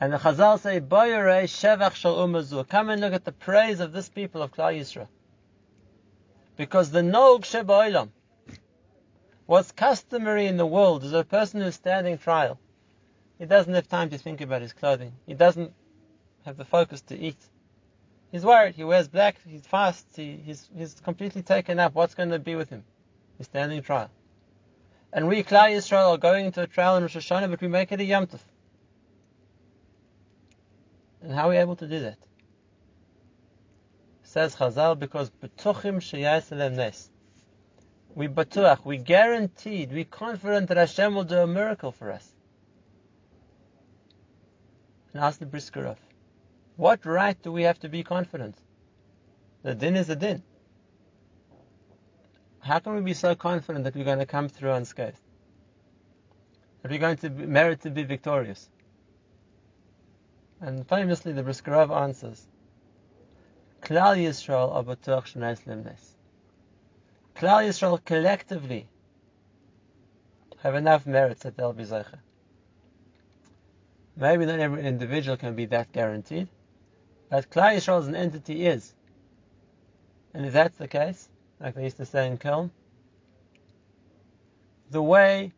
And 0.00 0.12
the 0.12 0.18
Chazal 0.18 0.58
say, 0.58 0.80
Boyerei 0.80 1.44
Shevach 1.44 1.94
Shal. 1.94 2.64
Come 2.64 2.90
and 2.90 3.00
look 3.00 3.12
at 3.12 3.24
the 3.24 3.32
praise 3.32 3.80
of 3.80 3.92
this 3.92 4.08
people 4.08 4.42
of 4.42 4.52
Klal 4.52 4.78
Yisrael. 4.78 5.08
Because 6.56 6.90
the 6.90 7.02
Nog 7.02 7.44
Sheba 7.44 8.08
what's 9.46 9.72
customary 9.72 10.46
in 10.46 10.56
the 10.56 10.66
world 10.66 11.04
is 11.04 11.12
a 11.12 11.24
person 11.24 11.60
who's 11.60 11.74
standing 11.74 12.18
trial. 12.18 12.58
He 13.38 13.46
doesn't 13.46 13.74
have 13.74 13.88
time 13.88 14.10
to 14.10 14.18
think 14.18 14.40
about 14.40 14.62
his 14.62 14.72
clothing. 14.72 15.12
He 15.26 15.34
doesn't 15.34 15.72
have 16.44 16.56
the 16.56 16.64
focus 16.64 17.00
to 17.02 17.18
eat. 17.18 17.36
He's 18.30 18.44
worried. 18.44 18.74
He 18.74 18.84
wears 18.84 19.08
black. 19.08 19.36
He 19.46 19.58
fasts. 19.58 20.16
He, 20.16 20.36
he's, 20.36 20.70
he's 20.76 20.94
completely 20.94 21.42
taken 21.42 21.78
up. 21.78 21.94
What's 21.94 22.14
going 22.14 22.30
to 22.30 22.38
be 22.38 22.54
with 22.54 22.70
him? 22.70 22.84
He's 23.36 23.46
standing 23.46 23.82
trial. 23.82 24.10
And 25.12 25.28
we, 25.28 25.42
Klal 25.42 25.70
Yisrael, 25.70 26.14
are 26.14 26.18
going 26.18 26.46
into 26.46 26.62
a 26.62 26.66
trial 26.66 26.96
in 26.96 27.02
Rosh 27.02 27.16
Hashanah, 27.16 27.50
but 27.50 27.60
we 27.60 27.68
make 27.68 27.92
it 27.92 28.00
a 28.00 28.04
Yom 28.04 28.26
Tov. 28.26 28.40
And 31.20 31.32
how 31.32 31.48
are 31.48 31.50
we 31.50 31.56
able 31.58 31.76
to 31.76 31.86
do 31.86 32.00
that? 32.00 32.16
Says 34.32 34.56
Chazal, 34.56 34.98
because 34.98 35.28
betuchim 35.28 35.96
sheyas 36.00 36.50
nes. 36.72 37.10
We 38.14 38.28
batuach, 38.28 38.82
we 38.82 38.96
guaranteed, 38.96 39.92
we 39.92 40.04
confident 40.04 40.68
that 40.68 40.78
Hashem 40.78 41.14
will 41.14 41.24
do 41.24 41.36
a 41.36 41.46
miracle 41.46 41.92
for 41.92 42.10
us. 42.10 42.32
And 45.12 45.22
ask 45.22 45.38
the 45.38 45.44
Brisker 45.44 45.82
Rav, 45.82 45.98
what 46.76 47.04
right 47.04 47.36
do 47.42 47.52
we 47.52 47.64
have 47.64 47.78
to 47.80 47.90
be 47.90 48.02
confident? 48.02 48.56
The 49.64 49.74
din 49.74 49.96
is 49.96 50.06
the 50.06 50.16
din. 50.16 50.42
How 52.60 52.78
can 52.78 52.94
we 52.94 53.02
be 53.02 53.12
so 53.12 53.34
confident 53.34 53.84
that 53.84 53.94
we're 53.94 54.04
going 54.04 54.20
to 54.20 54.24
come 54.24 54.48
through 54.48 54.72
unscathed? 54.72 55.20
That 56.80 56.90
we're 56.90 57.00
going 57.00 57.18
to 57.18 57.28
merit 57.28 57.82
to 57.82 57.90
be 57.90 58.04
victorious? 58.04 58.70
And 60.58 60.88
famously, 60.88 61.34
the 61.34 61.42
Brisker 61.42 61.72
Rav 61.72 61.90
answers, 61.90 62.46
Klal 63.82 64.16
Yisrael 64.16 64.72
abatuach 64.72 65.26
shenais 65.26 65.64
limnes. 65.66 66.14
Klal 67.34 67.66
Yisrael 67.66 68.02
collectively 68.04 68.88
have 70.62 70.76
enough 70.76 71.04
merits 71.04 71.42
that 71.42 71.56
they'll 71.56 71.72
be 71.72 71.84
zeicha. 71.84 72.18
Maybe 74.16 74.46
not 74.46 74.60
every 74.60 74.84
individual 74.84 75.36
can 75.36 75.56
be 75.56 75.66
that 75.66 75.90
guaranteed, 75.90 76.48
but 77.28 77.50
Klal 77.50 77.76
Yisrael 77.76 77.98
as 77.98 78.06
an 78.06 78.14
entity 78.14 78.66
is. 78.66 78.94
And 80.32 80.46
if 80.46 80.52
that's 80.52 80.76
the 80.78 80.88
case, 80.88 81.28
like 81.60 81.74
they 81.74 81.82
used 81.82 81.96
to 81.96 82.06
say 82.06 82.28
in 82.28 82.38
Kelm, 82.38 82.70
the 84.90 85.02
way 85.02 85.52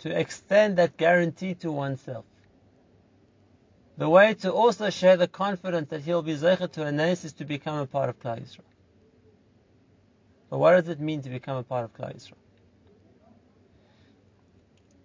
to 0.00 0.18
extend 0.18 0.76
that 0.78 0.96
guarantee 0.96 1.54
to 1.54 1.72
oneself, 1.72 2.24
the 3.98 4.08
way 4.08 4.34
to 4.34 4.52
also 4.52 4.90
share 4.90 5.16
the 5.16 5.28
confidence 5.28 5.90
that 5.90 6.02
he'll 6.02 6.22
be 6.22 6.34
zeicha 6.34 6.70
to 6.72 6.84
a 6.84 6.92
nes 6.92 7.24
is 7.24 7.34
to 7.34 7.44
become 7.44 7.78
a 7.78 7.86
part 7.86 8.08
of 8.08 8.18
Klal 8.18 8.40
Yisrael. 8.40 8.60
But 10.50 10.58
what 10.58 10.72
does 10.72 10.88
it 10.88 11.00
mean 11.00 11.22
to 11.22 11.30
become 11.30 11.56
a 11.56 11.62
part 11.62 11.84
of 11.84 11.92
Klal 11.94 12.14
Yisrael? 12.14 12.36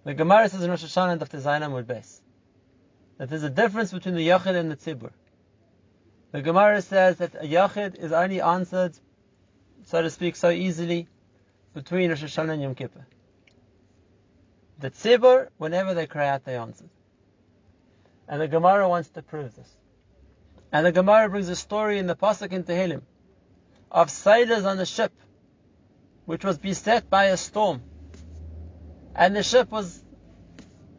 The 0.05 0.13
Gemara 0.13 0.47
says 0.47 0.63
in 0.63 0.69
Rosh 0.69 0.85
Hashanah 0.85 1.11
and 1.11 1.19
Dr. 1.19 1.37
Zainam 1.39 1.73
would 1.73 1.87
base 1.87 2.21
that 3.17 3.29
there's 3.29 3.43
a 3.43 3.49
difference 3.49 3.91
between 3.91 4.15
the 4.15 4.25
Yachid 4.25 4.55
and 4.55 4.71
the 4.71 4.77
Tzibur. 4.77 5.11
The 6.31 6.41
Gemara 6.41 6.81
says 6.81 7.17
that 7.17 7.35
a 7.35 7.45
Yachid 7.45 7.95
is 7.95 8.13
only 8.13 8.39
answered, 8.39 8.93
so 9.85 10.01
to 10.01 10.09
speak, 10.09 10.37
so 10.37 10.49
easily 10.49 11.07
between 11.73 12.09
Rosh 12.09 12.23
Hashanah 12.23 12.53
and 12.53 12.61
Yom 12.61 12.75
Kippur. 12.75 13.05
The 14.79 14.91
Tzibur, 14.91 15.49
whenever 15.57 15.93
they 15.93 16.07
cry 16.07 16.29
out, 16.29 16.45
they 16.45 16.55
answer. 16.55 16.85
And 18.27 18.41
the 18.41 18.47
Gemara 18.47 18.89
wants 18.89 19.09
to 19.09 19.21
prove 19.21 19.55
this. 19.55 19.69
And 20.71 20.85
the 20.85 20.91
Gemara 20.91 21.29
brings 21.29 21.47
a 21.49 21.55
story 21.55 21.97
in 21.97 22.07
the 22.07 22.15
Pasuk 22.15 22.51
in 22.51 22.63
Tehillim 22.63 23.01
of 23.89 24.11
sailors 24.11 24.65
on 24.65 24.77
a 24.79 24.85
ship 24.85 25.13
which 26.25 26.43
was 26.43 26.57
beset 26.57 27.09
by 27.09 27.25
a 27.25 27.37
storm. 27.37 27.81
And 29.15 29.35
the 29.35 29.43
ship 29.43 29.71
was 29.71 30.03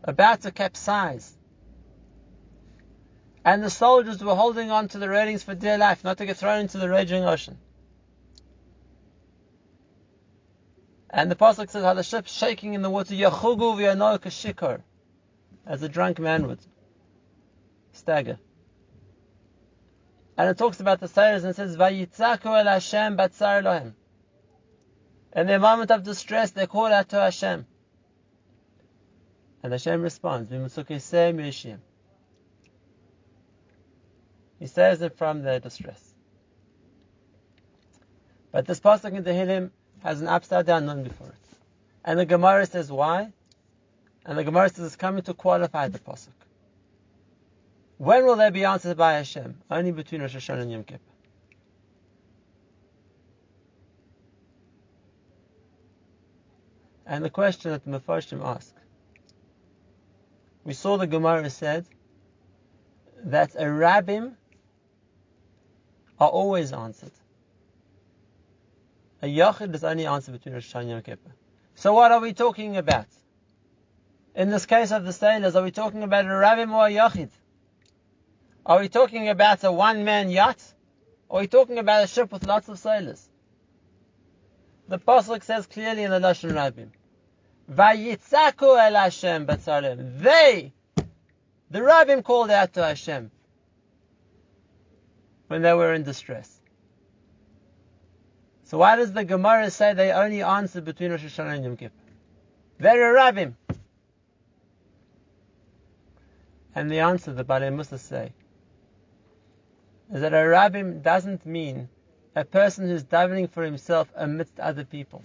about 0.03 0.43
to 0.43 0.51
capsize. 0.51 1.37
And 3.45 3.63
the 3.63 3.71
soldiers 3.71 4.25
were 4.25 4.35
holding 4.35 4.71
on 4.71 4.89
to 4.89 4.99
the 4.99 5.09
railings 5.09 5.43
for 5.43 5.55
dear 5.55 5.77
life, 5.77 6.03
not 6.03 6.19
to 6.19 6.27
get 6.27 6.39
thrown 6.39 6.61
into 6.61 6.79
the 6.79 6.89
raging 6.89 7.25
ocean. 7.25 7.59
And 11.11 11.31
the 11.31 11.37
pasuk 11.37 11.71
says 11.71 11.85
how 11.85 11.95
the 11.95 12.03
ship's 12.03 12.33
shaking 12.33 12.75
in 12.75 12.83
the 12.83 12.91
water, 12.91 13.15
Yachugu 13.15 13.77
v'yano 13.77 14.19
kashikor, 14.19 14.81
as 15.67 15.83
a 15.83 15.89
drunk 15.89 16.19
man 16.19 16.47
would 16.47 16.59
stagger. 17.99 18.39
And 20.37 20.49
it 20.49 20.57
talks 20.57 20.81
about 20.81 21.01
the 21.01 21.09
sailors 21.09 21.45
and 21.45 21.55
says, 21.55 21.77
Vayitzaku 21.77 22.47
el 22.47 22.65
Hashem 22.65 23.17
batzar 23.17 23.63
lohem. 23.63 23.93
In 25.35 25.47
their 25.47 25.59
moment 25.59 25.91
of 25.91 26.05
distress, 26.05 26.53
they 26.53 26.67
call 26.67 26.87
out 26.87 27.11
to 27.11 27.17
Hashem. 27.17 27.67
And 29.63 29.73
Hashem 29.73 30.01
responds, 30.01 30.51
He 30.51 30.69
saves 34.67 35.01
them 35.01 35.11
from 35.17 35.43
their 35.43 35.61
distress. 35.61 36.03
But 38.53 38.67
this 38.67 38.81
pasuk 38.81 39.13
in 39.13 39.25
the 39.25 39.31
Tehillim 39.31 39.71
has 40.03 40.21
an 40.21 40.29
upside 40.29 40.67
down 40.67 40.87
nun 40.87 41.03
before 41.03 41.29
it. 41.29 41.35
And 42.05 42.19
the 42.19 42.25
Gemara 42.25 42.67
says 42.67 42.91
why? 42.91 43.33
And 44.25 44.39
the 44.39 44.45
Gemara 44.45 44.71
says 44.71 44.87
it's 44.87 44.97
coming 44.97 45.23
to 45.25 45.35
qualify 45.35 45.89
the 45.89 45.99
pasuk. 45.99 46.29
When 47.99 48.25
will 48.25 48.37
they 48.37 48.51
be 48.51 48.65
answered 48.65 48.97
by 48.97 49.15
Hashem? 49.15 49.61
Only 49.69 49.91
between 49.91 50.21
Rosh 50.21 50.37
Hashanah 50.37 50.63
and 50.63 50.73
Yom 50.73 50.85
Kippur. 50.85 51.03
And 57.05 57.25
the 57.25 57.31
question 57.31 57.73
that 57.73 57.85
the 57.85 57.91
Mefarshim 57.91 58.45
ask. 58.45 58.73
We 60.65 60.75
saw 60.75 60.97
the 60.97 61.07
Gemara 61.07 61.51
said 61.51 61.87
that 63.25 63.57
a 63.57 63.65
rabbim 63.65 64.35
are 66.21 66.29
always 66.29 66.73
answered. 66.73 67.11
A 69.23 69.27
yachid 69.27 69.75
is 69.75 69.83
only 69.83 70.07
answered 70.07 70.33
between 70.33 70.55
Rosh 70.55 70.73
Hashanah 70.73 70.81
and 70.81 70.91
Yom 70.91 71.03
Kippur. 71.03 71.33
So 71.75 71.95
what 71.95 72.13
are 72.13 72.21
we 72.21 72.33
talking 72.33 72.77
about? 72.77 73.07
In 74.37 74.51
this 74.51 74.67
case 74.67 74.93
of 74.93 75.05
the 75.05 75.13
sailors, 75.13 75.57
are 75.57 75.65
we 75.65 75.73
talking 75.73 76.05
about 76.05 76.27
a 76.27 76.29
rabbim 76.29 76.71
or 76.73 76.87
a 76.87 76.91
yachid? 76.91 77.31
Are 78.69 78.81
we 78.81 78.91
talking 78.91 79.31
about 79.31 79.65
a 79.65 79.73
one-man 79.73 80.29
yacht? 80.29 80.63
Or 81.31 81.39
are 81.39 81.43
we 81.43 81.49
talking 81.49 81.79
about 81.79 82.05
a 82.05 82.07
ship 82.07 82.31
with 82.31 82.47
lots 82.47 82.69
of 82.69 82.79
sailors? 82.79 83.27
The 84.89 84.99
Pasuk 84.99 85.43
says 85.43 85.67
clearly 85.67 86.03
in 86.03 86.11
the 86.11 86.19
Lashon 86.19 86.53
Rabbim, 86.53 86.89
Vayitzaku 87.71 88.79
el 88.79 88.95
Hashem 88.95 89.47
batzarim. 89.47 90.19
They, 90.21 90.75
the 91.71 91.81
Rabbim 91.81 92.23
called 92.23 92.51
out 92.51 92.75
to 92.75 92.85
Hashem 92.85 93.31
when 95.47 95.63
they 95.63 95.73
were 95.73 95.95
in 95.95 96.03
distress. 96.03 96.55
So 98.65 98.77
why 98.77 98.97
does 98.97 99.15
the 99.15 99.25
Gemara 99.25 99.71
say 99.71 99.95
they 99.95 100.13
only 100.13 100.43
answered 100.43 100.85
between 100.85 101.11
Rosh 101.11 101.25
Hashanah 101.25 101.55
and 101.55 101.65
Yom 101.65 101.77
Kippur? 101.79 101.95
They're 102.79 103.17
a 103.17 103.19
Rabbim. 103.19 103.55
And 106.75 106.91
the 106.91 107.01
answer 107.01 107.33
the 107.33 107.45
Balei 107.45 107.75
Mussar 107.75 107.99
say 107.99 108.33
is 110.13 110.21
that 110.23 110.33
a 110.33 110.37
rabbim 110.37 111.03
doesn't 111.03 111.45
mean 111.45 111.89
a 112.35 112.45
person 112.45 112.89
who's 112.89 113.05
davening 113.05 113.51
for 113.51 113.63
himself 113.63 114.09
amidst 114.17 114.59
other 114.59 114.85
people. 114.85 115.23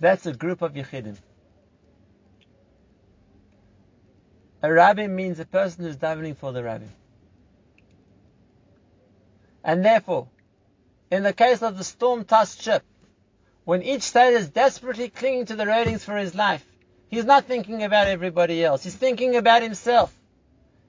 That's 0.00 0.26
a 0.26 0.32
group 0.32 0.62
of 0.62 0.74
Yechidim. 0.74 1.16
A 4.62 4.68
rabbim 4.68 5.10
means 5.10 5.38
a 5.38 5.44
person 5.44 5.84
who's 5.84 5.96
davening 5.96 6.36
for 6.36 6.52
the 6.52 6.60
rabbim. 6.62 6.88
And 9.62 9.84
therefore, 9.84 10.28
in 11.10 11.22
the 11.22 11.32
case 11.32 11.62
of 11.62 11.78
the 11.78 11.84
storm-tossed 11.84 12.62
ship, 12.62 12.82
when 13.64 13.82
each 13.82 14.02
state 14.02 14.34
is 14.34 14.48
desperately 14.48 15.10
clinging 15.10 15.46
to 15.46 15.56
the 15.56 15.66
railings 15.66 16.04
for 16.04 16.16
his 16.16 16.34
life, 16.34 16.64
he's 17.08 17.24
not 17.24 17.44
thinking 17.44 17.82
about 17.82 18.06
everybody 18.06 18.64
else. 18.64 18.82
He's 18.82 18.96
thinking 18.96 19.36
about 19.36 19.62
himself. 19.62 20.17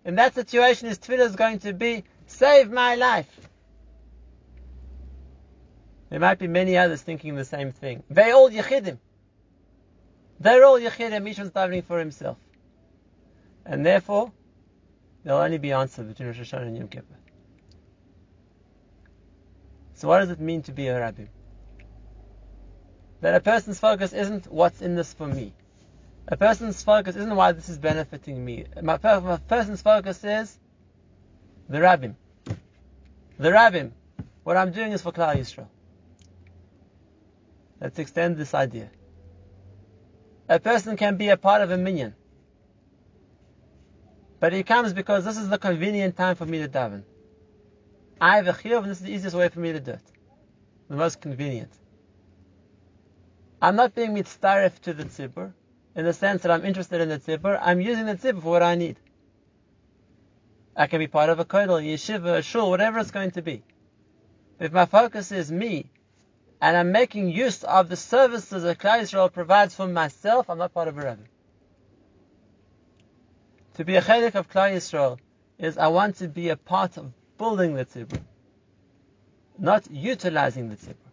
In 0.06 0.16
that 0.16 0.34
situation, 0.34 0.88
his 0.88 0.98
tefillah 0.98 1.28
is 1.28 1.36
going 1.36 1.60
to 1.60 1.74
be, 1.74 2.04
save 2.28 2.72
my 2.72 2.96
life. 2.96 3.50
There 6.10 6.20
might 6.20 6.40
be 6.40 6.48
many 6.48 6.78
others 6.78 7.02
thinking 7.02 7.36
the 7.36 7.46
same 7.46 7.72
thing. 7.72 8.04
They 8.10 8.32
all 8.32 8.50
yechidim. 8.50 8.98
They're 10.40 10.66
all 10.66 10.80
yechidim. 10.80 11.30
Each 11.30 11.38
one's 11.38 11.52
davening 11.52 11.84
for 11.84 12.00
himself. 12.00 12.38
And 13.66 13.86
therefore, 13.86 14.32
there'll 15.24 15.42
only 15.42 15.60
be 15.60 15.72
answer 15.72 16.02
between 16.04 16.30
Rosh 16.30 16.40
Hashanah 16.40 16.68
and 16.68 16.78
Yom 16.78 16.88
Kippur. 16.88 17.16
So 19.94 20.08
what 20.08 20.20
does 20.20 20.30
it 20.30 20.40
mean 20.40 20.64
to 20.64 20.72
be 20.72 20.88
a 20.88 20.98
rabbi? 20.98 21.26
That 23.22 23.36
a 23.36 23.42
person's 23.42 23.80
focus 23.80 24.14
isn't 24.14 24.48
what's 24.52 24.82
in 24.82 24.96
this 24.96 25.14
for 25.14 25.28
me. 25.28 25.54
A 26.32 26.38
person's 26.38 26.84
focus 26.84 27.16
isn't 27.16 27.36
why 27.36 27.52
this 27.54 27.70
is 27.70 27.80
benefiting 27.80 28.46
me. 28.46 28.66
My, 28.84 29.00
my 29.02 29.38
person's 29.48 29.82
focus 29.82 30.24
is 30.24 30.60
the 31.68 31.80
rabbim. 31.80 32.14
The 33.40 33.50
rabbim. 33.50 33.92
What 34.44 34.56
I'm 34.56 34.72
doing 34.72 34.92
is 34.92 35.02
for 35.02 35.12
Klal 35.12 35.36
Yisrael. 35.36 35.68
Let's 37.82 37.98
extend 37.98 38.38
this 38.38 38.54
idea. 38.54 38.92
A 40.48 40.60
person 40.60 40.98
can 40.98 41.18
be 41.18 41.30
a 41.30 41.38
part 41.38 41.64
of 41.64 41.72
a 41.72 41.78
minyan. 41.78 42.14
But 44.40 44.54
he 44.54 44.62
comes 44.62 44.94
because 44.94 45.26
this 45.26 45.38
is 45.38 45.50
the 45.50 45.58
convenient 45.58 46.16
time 46.16 46.36
for 46.36 46.46
me 46.46 46.60
to 46.60 46.68
daven. 46.68 47.04
I 48.22 48.36
have 48.36 48.48
a 48.48 48.54
chiyuv, 48.54 48.84
and 48.84 48.92
this 48.92 49.00
is 49.00 49.04
the 49.06 49.12
easiest 49.12 49.36
way 49.36 49.50
for 49.50 49.60
me 49.60 49.72
to 49.72 49.80
do 49.80 49.92
it. 49.92 50.12
The 50.90 50.96
most 50.96 51.22
convenient. 51.22 51.72
I'm 53.62 53.76
not 53.76 53.96
being 53.96 54.12
mitzaref 54.12 54.80
to 54.82 54.94
the 54.94 55.06
tzibur, 55.06 55.54
in 55.96 56.06
the 56.06 56.14
sense 56.14 56.44
that 56.44 56.52
I'm 56.52 56.66
interested 56.66 57.02
in 57.02 57.10
the 57.10 57.20
tzibur. 57.20 57.60
I'm 57.62 57.82
using 57.82 58.06
the 58.06 58.16
tzibur 58.16 58.42
for 58.42 58.50
what 58.50 58.64
I 58.64 58.76
need. 58.76 58.98
I 60.76 60.88
can 60.88 61.00
be 61.00 61.08
part 61.08 61.30
of 61.30 61.40
a 61.40 61.46
kotel, 61.46 61.84
yeshiva, 61.84 62.38
a 62.38 62.42
shul, 62.42 62.70
whatever 62.70 63.00
it's 63.00 63.12
going 63.12 63.32
to 63.32 63.42
be. 63.42 63.64
But 64.58 64.66
If 64.66 64.72
my 64.72 64.86
focus 64.86 65.32
is 65.32 65.52
me, 65.52 65.90
and 66.62 66.76
I'm 66.76 66.92
making 66.92 67.30
use 67.30 67.64
of 67.64 67.90
the 67.90 67.96
services 67.96 68.64
that 68.64 68.78
Klal 68.80 69.02
Yisrael 69.02 69.32
provides 69.32 69.76
for 69.76 69.88
myself, 69.88 70.50
I'm 70.50 70.58
not 70.58 70.74
part 70.74 70.88
of 70.88 70.98
a 70.98 71.02
rabbi. 71.02 71.24
To 73.76 73.86
be 73.86 73.96
a 73.96 74.02
chelik 74.02 74.36
of 74.36 74.50
Klal 74.50 74.74
Yisrael 74.74 75.18
is 75.58 75.78
I 75.78 75.88
want 75.88 76.18
to 76.18 76.28
be 76.28 76.50
a 76.50 76.58
part 76.58 76.98
of 76.98 77.12
building 77.38 77.76
the 77.76 77.86
tzibur, 77.86 78.22
not 79.58 79.90
utilizing 79.90 80.70
the 80.70 80.76
tzibur. 80.76 81.09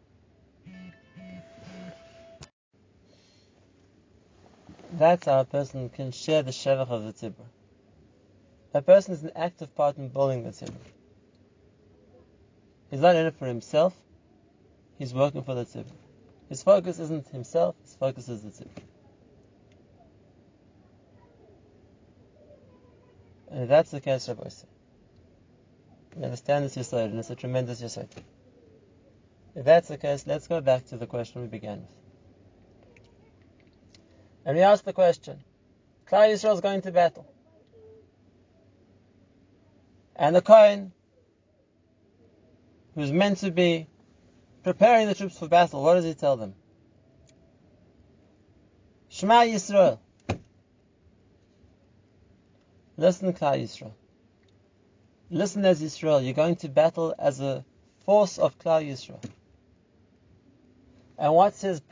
That's 4.96 5.26
how 5.26 5.40
a 5.40 5.44
person 5.44 5.90
can 5.90 6.10
share 6.10 6.42
the 6.42 6.52
shevach 6.52 6.88
of 6.88 7.04
the 7.04 7.12
tzibur. 7.12 7.44
A 8.72 8.80
person 8.80 9.12
is 9.12 9.22
an 9.22 9.32
active 9.36 9.74
part 9.74 9.98
in 9.98 10.08
building 10.08 10.42
the 10.42 10.50
tzibur. 10.50 10.72
He's 12.90 13.00
not 13.00 13.14
in 13.14 13.26
it 13.26 13.36
for 13.36 13.46
himself, 13.46 13.94
he's 14.98 15.12
working 15.12 15.42
for 15.42 15.54
the 15.54 15.66
tzibur. 15.66 15.92
His 16.48 16.62
focus 16.62 16.98
isn't 16.98 17.28
himself, 17.28 17.76
his 17.82 17.94
focus 17.96 18.30
is 18.30 18.42
the 18.42 18.50
tzibur. 18.50 18.82
And 23.50 23.68
that's 23.68 23.90
the 23.90 24.00
case, 24.00 24.28
Rabbi 24.28 24.48
said, 24.48 24.68
we 26.16 26.24
understand 26.24 26.64
this 26.64 26.76
Yisod, 26.76 27.04
and 27.04 27.18
it's 27.18 27.28
a 27.28 27.36
tremendous 27.36 27.82
Yisod. 27.82 28.08
If 29.54 29.66
that's 29.66 29.88
the 29.88 29.98
case, 29.98 30.26
let's 30.26 30.48
go 30.48 30.62
back 30.62 30.86
to 30.86 30.96
the 30.96 31.06
question 31.06 31.42
we 31.42 31.48
began 31.48 31.82
with. 31.82 32.05
And 34.46 34.56
we 34.56 34.62
ask 34.62 34.84
the 34.84 34.92
question, 34.92 35.42
Klal 36.08 36.32
Yisrael 36.32 36.54
is 36.54 36.60
going 36.60 36.80
to 36.82 36.92
battle. 36.92 37.26
And 40.14 40.36
the 40.36 40.40
Kohen, 40.40 40.92
who's 42.94 43.10
meant 43.10 43.38
to 43.38 43.50
be 43.50 43.88
preparing 44.62 45.08
the 45.08 45.16
troops 45.16 45.36
for 45.36 45.48
battle, 45.48 45.82
what 45.82 45.94
does 45.94 46.04
he 46.04 46.14
tell 46.14 46.36
them? 46.36 46.54
Shema 49.08 49.40
Yisrael. 49.40 49.98
Listen, 52.96 53.32
Klal 53.32 53.60
Yisrael. 53.60 53.94
Listen 55.28 55.64
as 55.64 55.82
Israel, 55.82 56.20
you're 56.20 56.34
going 56.34 56.54
to 56.56 56.68
battle 56.68 57.12
as 57.18 57.40
a 57.40 57.64
force 58.04 58.38
of 58.38 58.56
Klal 58.60 58.88
Yisrael. 58.88 59.22
And 61.18 61.34
what's 61.34 61.62
his 61.62 61.82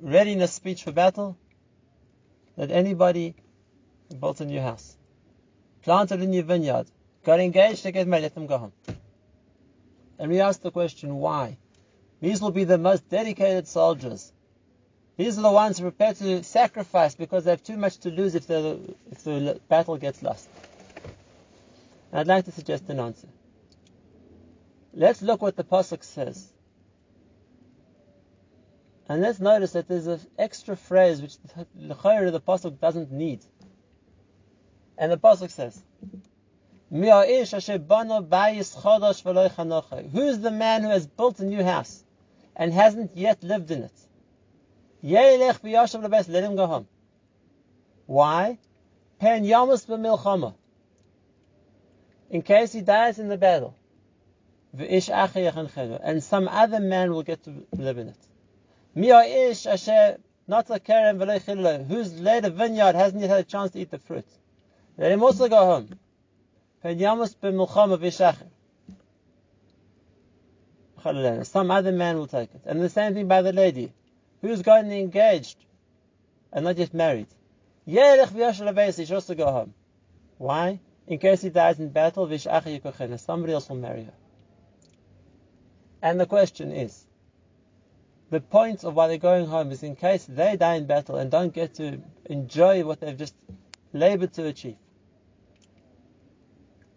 readiness 0.00 0.52
speech 0.52 0.82
for 0.82 0.90
battle? 0.90 1.38
That 2.56 2.70
anybody 2.70 3.34
built 4.20 4.40
a 4.40 4.44
new 4.44 4.60
house, 4.60 4.96
planted 5.82 6.20
a 6.20 6.26
new 6.26 6.42
vineyard, 6.42 6.86
got 7.24 7.40
engaged 7.40 7.82
to 7.82 7.92
get 7.92 8.06
married, 8.06 8.22
let 8.22 8.34
them 8.34 8.46
go 8.46 8.58
home. 8.58 8.72
And 10.18 10.30
we 10.30 10.40
ask 10.40 10.60
the 10.60 10.70
question, 10.70 11.16
why? 11.16 11.58
These 12.20 12.40
will 12.40 12.52
be 12.52 12.64
the 12.64 12.78
most 12.78 13.08
dedicated 13.08 13.66
soldiers. 13.66 14.32
These 15.16 15.38
are 15.38 15.42
the 15.42 15.50
ones 15.50 15.80
prepared 15.80 16.16
to 16.16 16.42
sacrifice 16.42 17.14
because 17.14 17.44
they 17.44 17.50
have 17.50 17.62
too 17.62 17.76
much 17.76 17.98
to 17.98 18.10
lose 18.10 18.34
if 18.34 18.46
the, 18.46 18.78
if 19.10 19.24
the 19.24 19.60
battle 19.68 19.96
gets 19.96 20.22
lost. 20.22 20.48
I'd 22.12 22.28
like 22.28 22.44
to 22.44 22.52
suggest 22.52 22.88
an 22.88 23.00
answer. 23.00 23.28
Let's 24.92 25.20
look 25.22 25.42
what 25.42 25.56
the 25.56 25.64
pasuk 25.64 26.04
says, 26.04 26.52
and 29.08 29.22
let's 29.22 29.40
notice 29.40 29.72
that 29.72 29.88
there's 29.88 30.06
an 30.06 30.20
extra 30.38 30.76
phrase 30.76 31.20
which 31.20 31.34
the 31.74 31.94
of 32.26 32.32
the 32.32 32.40
pasuk 32.40 32.80
doesn't 32.80 33.12
need. 33.12 33.40
And 34.96 35.12
the 35.12 35.18
pasuk 35.18 35.50
says, 35.50 35.82
Who's 36.90 37.08
the 40.38 40.50
man 40.50 40.82
who 40.82 40.90
has 40.90 41.06
built 41.06 41.40
a 41.40 41.44
new 41.44 41.64
house 41.64 42.04
and 42.56 42.72
hasn't 42.72 43.14
yet 43.16 43.42
lived 43.42 43.70
in 43.70 43.82
it? 43.82 43.92
Let 45.02 46.44
him 46.44 46.56
go 46.56 46.66
home. 46.66 46.88
Why? 48.06 48.58
in 52.30 52.42
case 52.42 52.72
he 52.72 52.80
dies 52.80 53.18
in 53.18 53.28
the 53.28 53.36
battle. 53.36 53.76
And 54.76 56.22
some 56.22 56.48
other 56.48 56.80
man 56.80 57.12
will 57.12 57.22
get 57.22 57.44
to 57.44 57.66
live 57.76 57.98
in 57.98 58.08
it. 58.08 58.16
Mia 58.94 59.22
Ish 59.22 59.66
not 60.46 60.70
a 60.70 60.78
kerem 60.78 61.86
whose 61.86 62.20
laid 62.20 62.44
a 62.44 62.50
vineyard 62.50 62.94
hasn't 62.94 63.22
yet 63.22 63.30
had 63.30 63.40
a 63.40 63.44
chance 63.44 63.72
to 63.72 63.80
eat 63.80 63.90
the 63.90 63.98
fruit. 63.98 64.26
Let 64.96 65.10
him 65.10 65.22
also 65.22 65.48
go 65.48 65.64
home. 65.64 65.98
Some 71.44 71.70
other 71.70 71.92
man 71.92 72.16
will 72.18 72.26
take 72.26 72.54
it. 72.54 72.60
And 72.66 72.80
the 72.80 72.88
same 72.88 73.14
thing 73.14 73.26
by 73.26 73.42
the 73.42 73.52
lady, 73.52 73.92
who's 74.42 74.62
gotten 74.62 74.92
engaged 74.92 75.56
and 76.52 76.64
not 76.64 76.76
yet 76.76 76.94
married. 76.94 77.26
She 77.86 77.94
should 77.94 79.14
also 79.14 79.34
go 79.34 79.50
home. 79.50 79.74
Why? 80.38 80.80
In 81.06 81.18
case 81.18 81.42
he 81.42 81.50
dies 81.50 81.80
in 81.80 81.88
battle, 81.88 82.26
somebody 82.38 83.52
else 83.52 83.68
will 83.68 83.76
marry 83.76 84.04
her. 84.04 84.14
And 86.00 86.20
the 86.20 86.26
question 86.26 86.70
is, 86.72 87.06
the 88.30 88.40
point 88.40 88.84
of 88.84 88.94
why 88.94 89.08
they're 89.08 89.18
going 89.18 89.46
home 89.46 89.70
is 89.70 89.82
in 89.82 89.96
case 89.96 90.24
they 90.24 90.56
die 90.56 90.74
in 90.74 90.86
battle 90.86 91.16
and 91.16 91.30
don't 91.30 91.52
get 91.52 91.74
to 91.74 92.00
enjoy 92.26 92.84
what 92.84 93.00
they've 93.00 93.16
just 93.16 93.34
labored 93.92 94.32
to 94.34 94.46
achieve. 94.46 94.76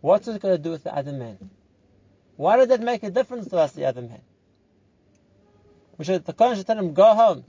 What's 0.02 0.28
it 0.28 0.42
going 0.42 0.56
to 0.56 0.62
do 0.62 0.72
with 0.72 0.84
the 0.84 0.96
other 0.96 1.12
man? 1.12 1.38
Why 2.36 2.58
did 2.58 2.70
that 2.70 2.82
make 2.82 3.04
a 3.04 3.10
difference 3.10 3.48
to 3.50 3.58
us, 3.58 3.72
the 3.74 3.86
other 3.86 4.02
man? 4.02 4.22
We 5.98 6.06
should, 6.06 6.26
the 6.26 6.34
Kohen 6.34 6.56
should 6.56 6.68
tell 6.68 6.78
him, 6.78 6.94
go 6.94 7.14
home. 7.14 7.44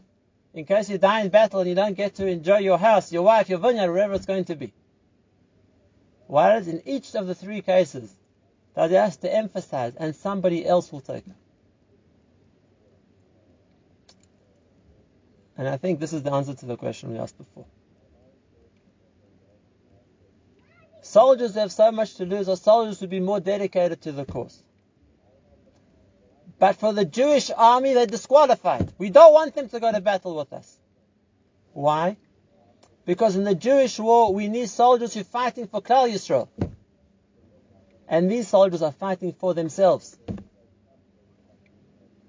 In 0.55 0.64
case 0.64 0.88
you 0.88 0.99
die 0.99 1.21
in 1.21 1.29
battle 1.29 1.61
and 1.61 1.69
you 1.69 1.75
don't 1.75 1.97
get 1.97 2.14
to 2.17 2.27
enjoy 2.27 2.59
your 2.59 2.79
house, 2.79 3.12
your 3.12 3.23
wife, 3.23 3.49
your 3.49 3.59
vineyard, 3.59 3.93
wherever 3.93 4.14
it's 4.14 4.27
going 4.27 4.47
to 4.47 4.57
be. 4.57 4.73
Whereas 6.27 6.69
in 6.69 6.83
each 6.87 7.14
of 7.14 7.27
the 7.27 7.35
three 7.35 7.61
cases, 7.61 8.12
that 8.75 8.91
he 8.91 8.97
has 8.97 9.17
to 9.19 9.33
emphasize, 9.33 9.95
and 9.97 10.14
somebody 10.14 10.64
else 10.64 10.93
will 10.93 11.01
take. 11.01 11.25
And 15.59 15.68
I 15.68 15.77
think 15.77 15.99
this 15.99 16.12
is 16.12 16.23
the 16.23 16.33
answer 16.33 16.55
to 16.55 16.66
the 16.66 16.77
question 16.77 17.11
we 17.11 17.18
asked 17.18 17.37
before. 17.37 17.66
Soldiers 21.03 21.55
who 21.55 21.61
have 21.61 21.73
so 21.73 21.90
much 21.90 22.14
to 22.14 22.25
lose 22.25 22.49
are 22.49 22.57
soldiers 22.57 23.01
who 23.01 23.05
would 23.05 23.11
be 23.11 23.18
more 23.18 23.40
dedicated 23.40 24.01
to 24.03 24.12
the 24.12 24.25
cause. 24.25 24.62
But 26.61 26.77
for 26.77 26.92
the 26.92 27.05
Jewish 27.05 27.51
army, 27.57 27.94
they're 27.94 28.07
disqualified. 28.07 28.92
We 28.99 29.11
don't 29.11 29.33
want 29.33 29.55
them 29.55 29.68
to 29.68 29.81
go 29.81 29.90
to 29.90 30.01
battle 30.01 30.37
with 30.37 30.53
us. 30.53 30.79
Why? 31.73 32.16
Because 33.05 33.37
in 33.37 33.44
the 33.44 33.55
Jewish 33.55 33.99
war, 33.99 34.33
we 34.33 34.49
need 34.49 34.68
soldiers 34.68 35.14
who 35.14 35.21
are 35.21 35.25
fighting 35.25 35.66
for 35.66 35.81
Klal 35.81 36.12
Yisrael. 36.12 36.49
And 38.09 38.31
these 38.31 38.49
soldiers 38.49 38.83
are 38.83 38.92
fighting 38.92 39.33
for 39.33 39.55
themselves. 39.55 40.16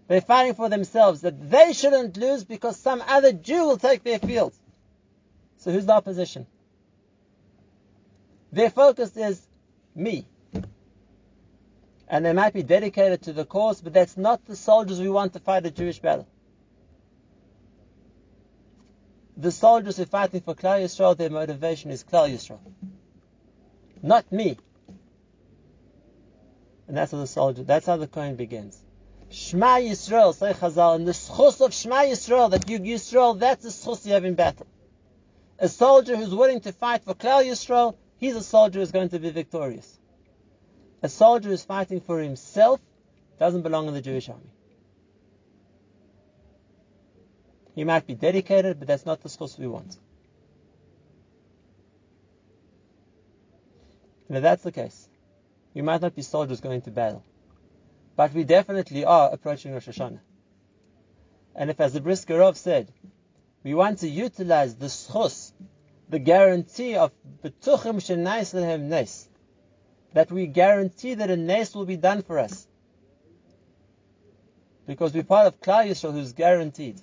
They're 0.09 0.21
fighting 0.21 0.55
for 0.55 0.69
themselves 0.69 1.21
that 1.21 1.51
they 1.51 1.71
shouldn't 1.71 2.17
lose 2.17 2.43
because 2.43 2.77
some 2.77 3.03
other 3.07 3.31
Jew 3.31 3.67
will 3.67 3.77
take 3.77 4.03
their 4.03 4.17
field. 4.17 4.55
So 5.57 5.71
who's 5.71 5.85
the 5.85 5.93
opposition? 5.93 6.47
Their 8.51 8.71
focus 8.71 9.15
is 9.15 9.39
me. 9.93 10.25
And 12.07 12.25
they 12.25 12.33
might 12.33 12.53
be 12.53 12.63
dedicated 12.63 13.21
to 13.23 13.33
the 13.33 13.45
cause, 13.45 13.81
but 13.81 13.93
that's 13.93 14.17
not 14.17 14.43
the 14.45 14.55
soldiers 14.55 14.99
we 14.99 15.09
want 15.09 15.33
to 15.33 15.39
fight 15.39 15.67
a 15.67 15.69
Jewish 15.69 15.99
battle. 15.99 16.27
The 19.37 19.51
soldiers 19.51 19.97
who 19.97 20.03
are 20.03 20.07
fighting 20.07 20.41
for 20.41 20.55
Klal 20.55 20.81
Yisrael, 20.81 21.15
their 21.15 21.29
motivation 21.29 21.91
is 21.91 22.03
Klal 22.03 22.33
Yisrael. 22.33 22.61
Not 24.01 24.31
me. 24.31 24.57
And 26.87 26.97
that's 26.97 27.11
how 27.11 27.19
the 27.19 27.27
soldier, 27.27 27.63
that's 27.63 27.85
how 27.85 27.97
the 27.97 28.07
Kohen 28.07 28.37
begins. 28.37 28.81
Shema 29.31 29.77
Yisrael, 29.77 30.33
say 30.33 30.53
Chazal, 30.53 30.95
and 30.95 31.07
the 31.07 31.11
schus 31.11 31.61
of 31.63 31.73
Shema 31.73 31.97
Yisrael, 31.97 32.49
that 32.51 32.69
you 32.69 32.79
Yisrael, 32.79 33.37
that's 33.37 33.63
the 33.63 33.69
schus 33.69 34.05
you 34.05 34.13
have 34.13 34.25
in 34.25 34.33
battle. 34.33 34.67
A 35.59 35.69
soldier 35.69 36.15
who's 36.15 36.33
willing 36.33 36.61
to 36.61 36.71
fight 36.71 37.03
for 37.03 37.13
Klal 37.13 37.45
Yisrael, 37.45 37.95
he's 38.17 38.35
a 38.35 38.43
soldier 38.43 38.79
who's 38.79 38.91
going 38.91 39.09
to 39.09 39.19
be 39.19 39.29
victorious. 39.29 39.99
A 41.03 41.09
soldier 41.09 41.49
who's 41.49 41.63
fighting 41.63 42.01
for 42.01 42.19
himself 42.19 42.81
doesn't 43.37 43.61
belong 43.61 43.87
in 43.87 43.93
the 43.93 44.01
Jewish 44.01 44.29
army. 44.29 44.51
He 47.75 47.83
might 47.83 48.07
be 48.07 48.15
dedicated, 48.15 48.79
but 48.79 48.87
that's 48.87 49.05
not 49.05 49.21
the 49.21 49.29
schus 49.29 49.59
we 49.59 49.67
want. 49.67 49.97
And 54.27 54.37
if 54.37 54.43
that's 54.43 54.63
the 54.63 54.71
case, 54.71 55.07
we 55.73 55.81
might 55.81 56.01
not 56.01 56.15
be 56.15 56.21
soldiers 56.21 56.61
going 56.61 56.81
to 56.81 56.91
battle. 56.91 57.23
But 58.19 58.33
we 58.33 58.43
definitely 58.43 59.05
are 59.05 59.31
approaching 59.31 59.71
Rosh 59.71 59.87
Hashanah. 59.87 60.19
And 61.55 61.69
if, 61.69 61.79
as 61.79 61.93
the 61.93 62.01
Brisker 62.01 62.39
Rav 62.39 62.57
said, 62.57 62.91
we 63.63 63.73
want 63.73 63.99
to 63.99 64.09
utilize 64.09 64.75
the 64.75 64.87
schus, 64.87 65.53
the 66.09 66.19
guarantee 66.19 66.95
of 66.95 67.13
betuchim 67.41 68.01
shenais 68.01 68.53
lehem 68.53 68.89
nes, 68.89 69.29
that 70.11 70.29
we 70.33 70.47
guarantee 70.47 71.13
that 71.13 71.29
a 71.29 71.37
nes 71.37 71.73
will 71.73 71.85
be 71.85 71.95
done 71.95 72.21
for 72.21 72.39
us. 72.39 72.67
Because 74.85 75.13
we're 75.13 75.23
part 75.23 75.47
of 75.47 75.61
Klal 75.61 75.87
Yisrael 75.87 76.11
who's 76.11 76.33
guaranteed. 76.33 76.99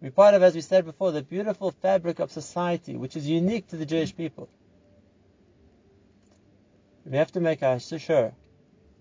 We're 0.00 0.12
part 0.12 0.34
of, 0.34 0.44
as 0.44 0.54
we 0.54 0.60
said 0.60 0.84
before, 0.84 1.10
the 1.10 1.22
beautiful 1.22 1.72
fabric 1.72 2.20
of 2.20 2.30
society, 2.30 2.94
which 2.94 3.16
is 3.16 3.28
unique 3.28 3.66
to 3.70 3.76
the 3.76 3.84
Jewish 3.84 4.16
people. 4.16 4.48
We 7.04 7.16
have 7.16 7.32
to 7.32 7.40
make 7.40 7.58
sure 7.98 8.32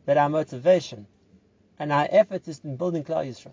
that 0.08 0.18
our 0.18 0.30
motivation 0.30 1.06
and 1.80 1.92
our 1.92 2.08
effort 2.10 2.48
is 2.48 2.62
in 2.64 2.76
building 2.76 3.04
Klal 3.04 3.28
Yisrael. 3.28 3.52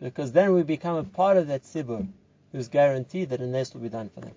Because 0.00 0.32
then 0.32 0.52
we 0.52 0.62
become 0.62 0.96
a 0.96 1.04
part 1.04 1.36
of 1.36 1.48
that 1.48 1.62
tzibur 1.62 2.06
who's 2.52 2.68
guaranteed 2.68 3.30
that 3.30 3.40
a 3.40 3.46
nes 3.46 3.74
will 3.74 3.80
be 3.80 3.88
done 3.88 4.10
for 4.14 4.20
them. 4.20 4.34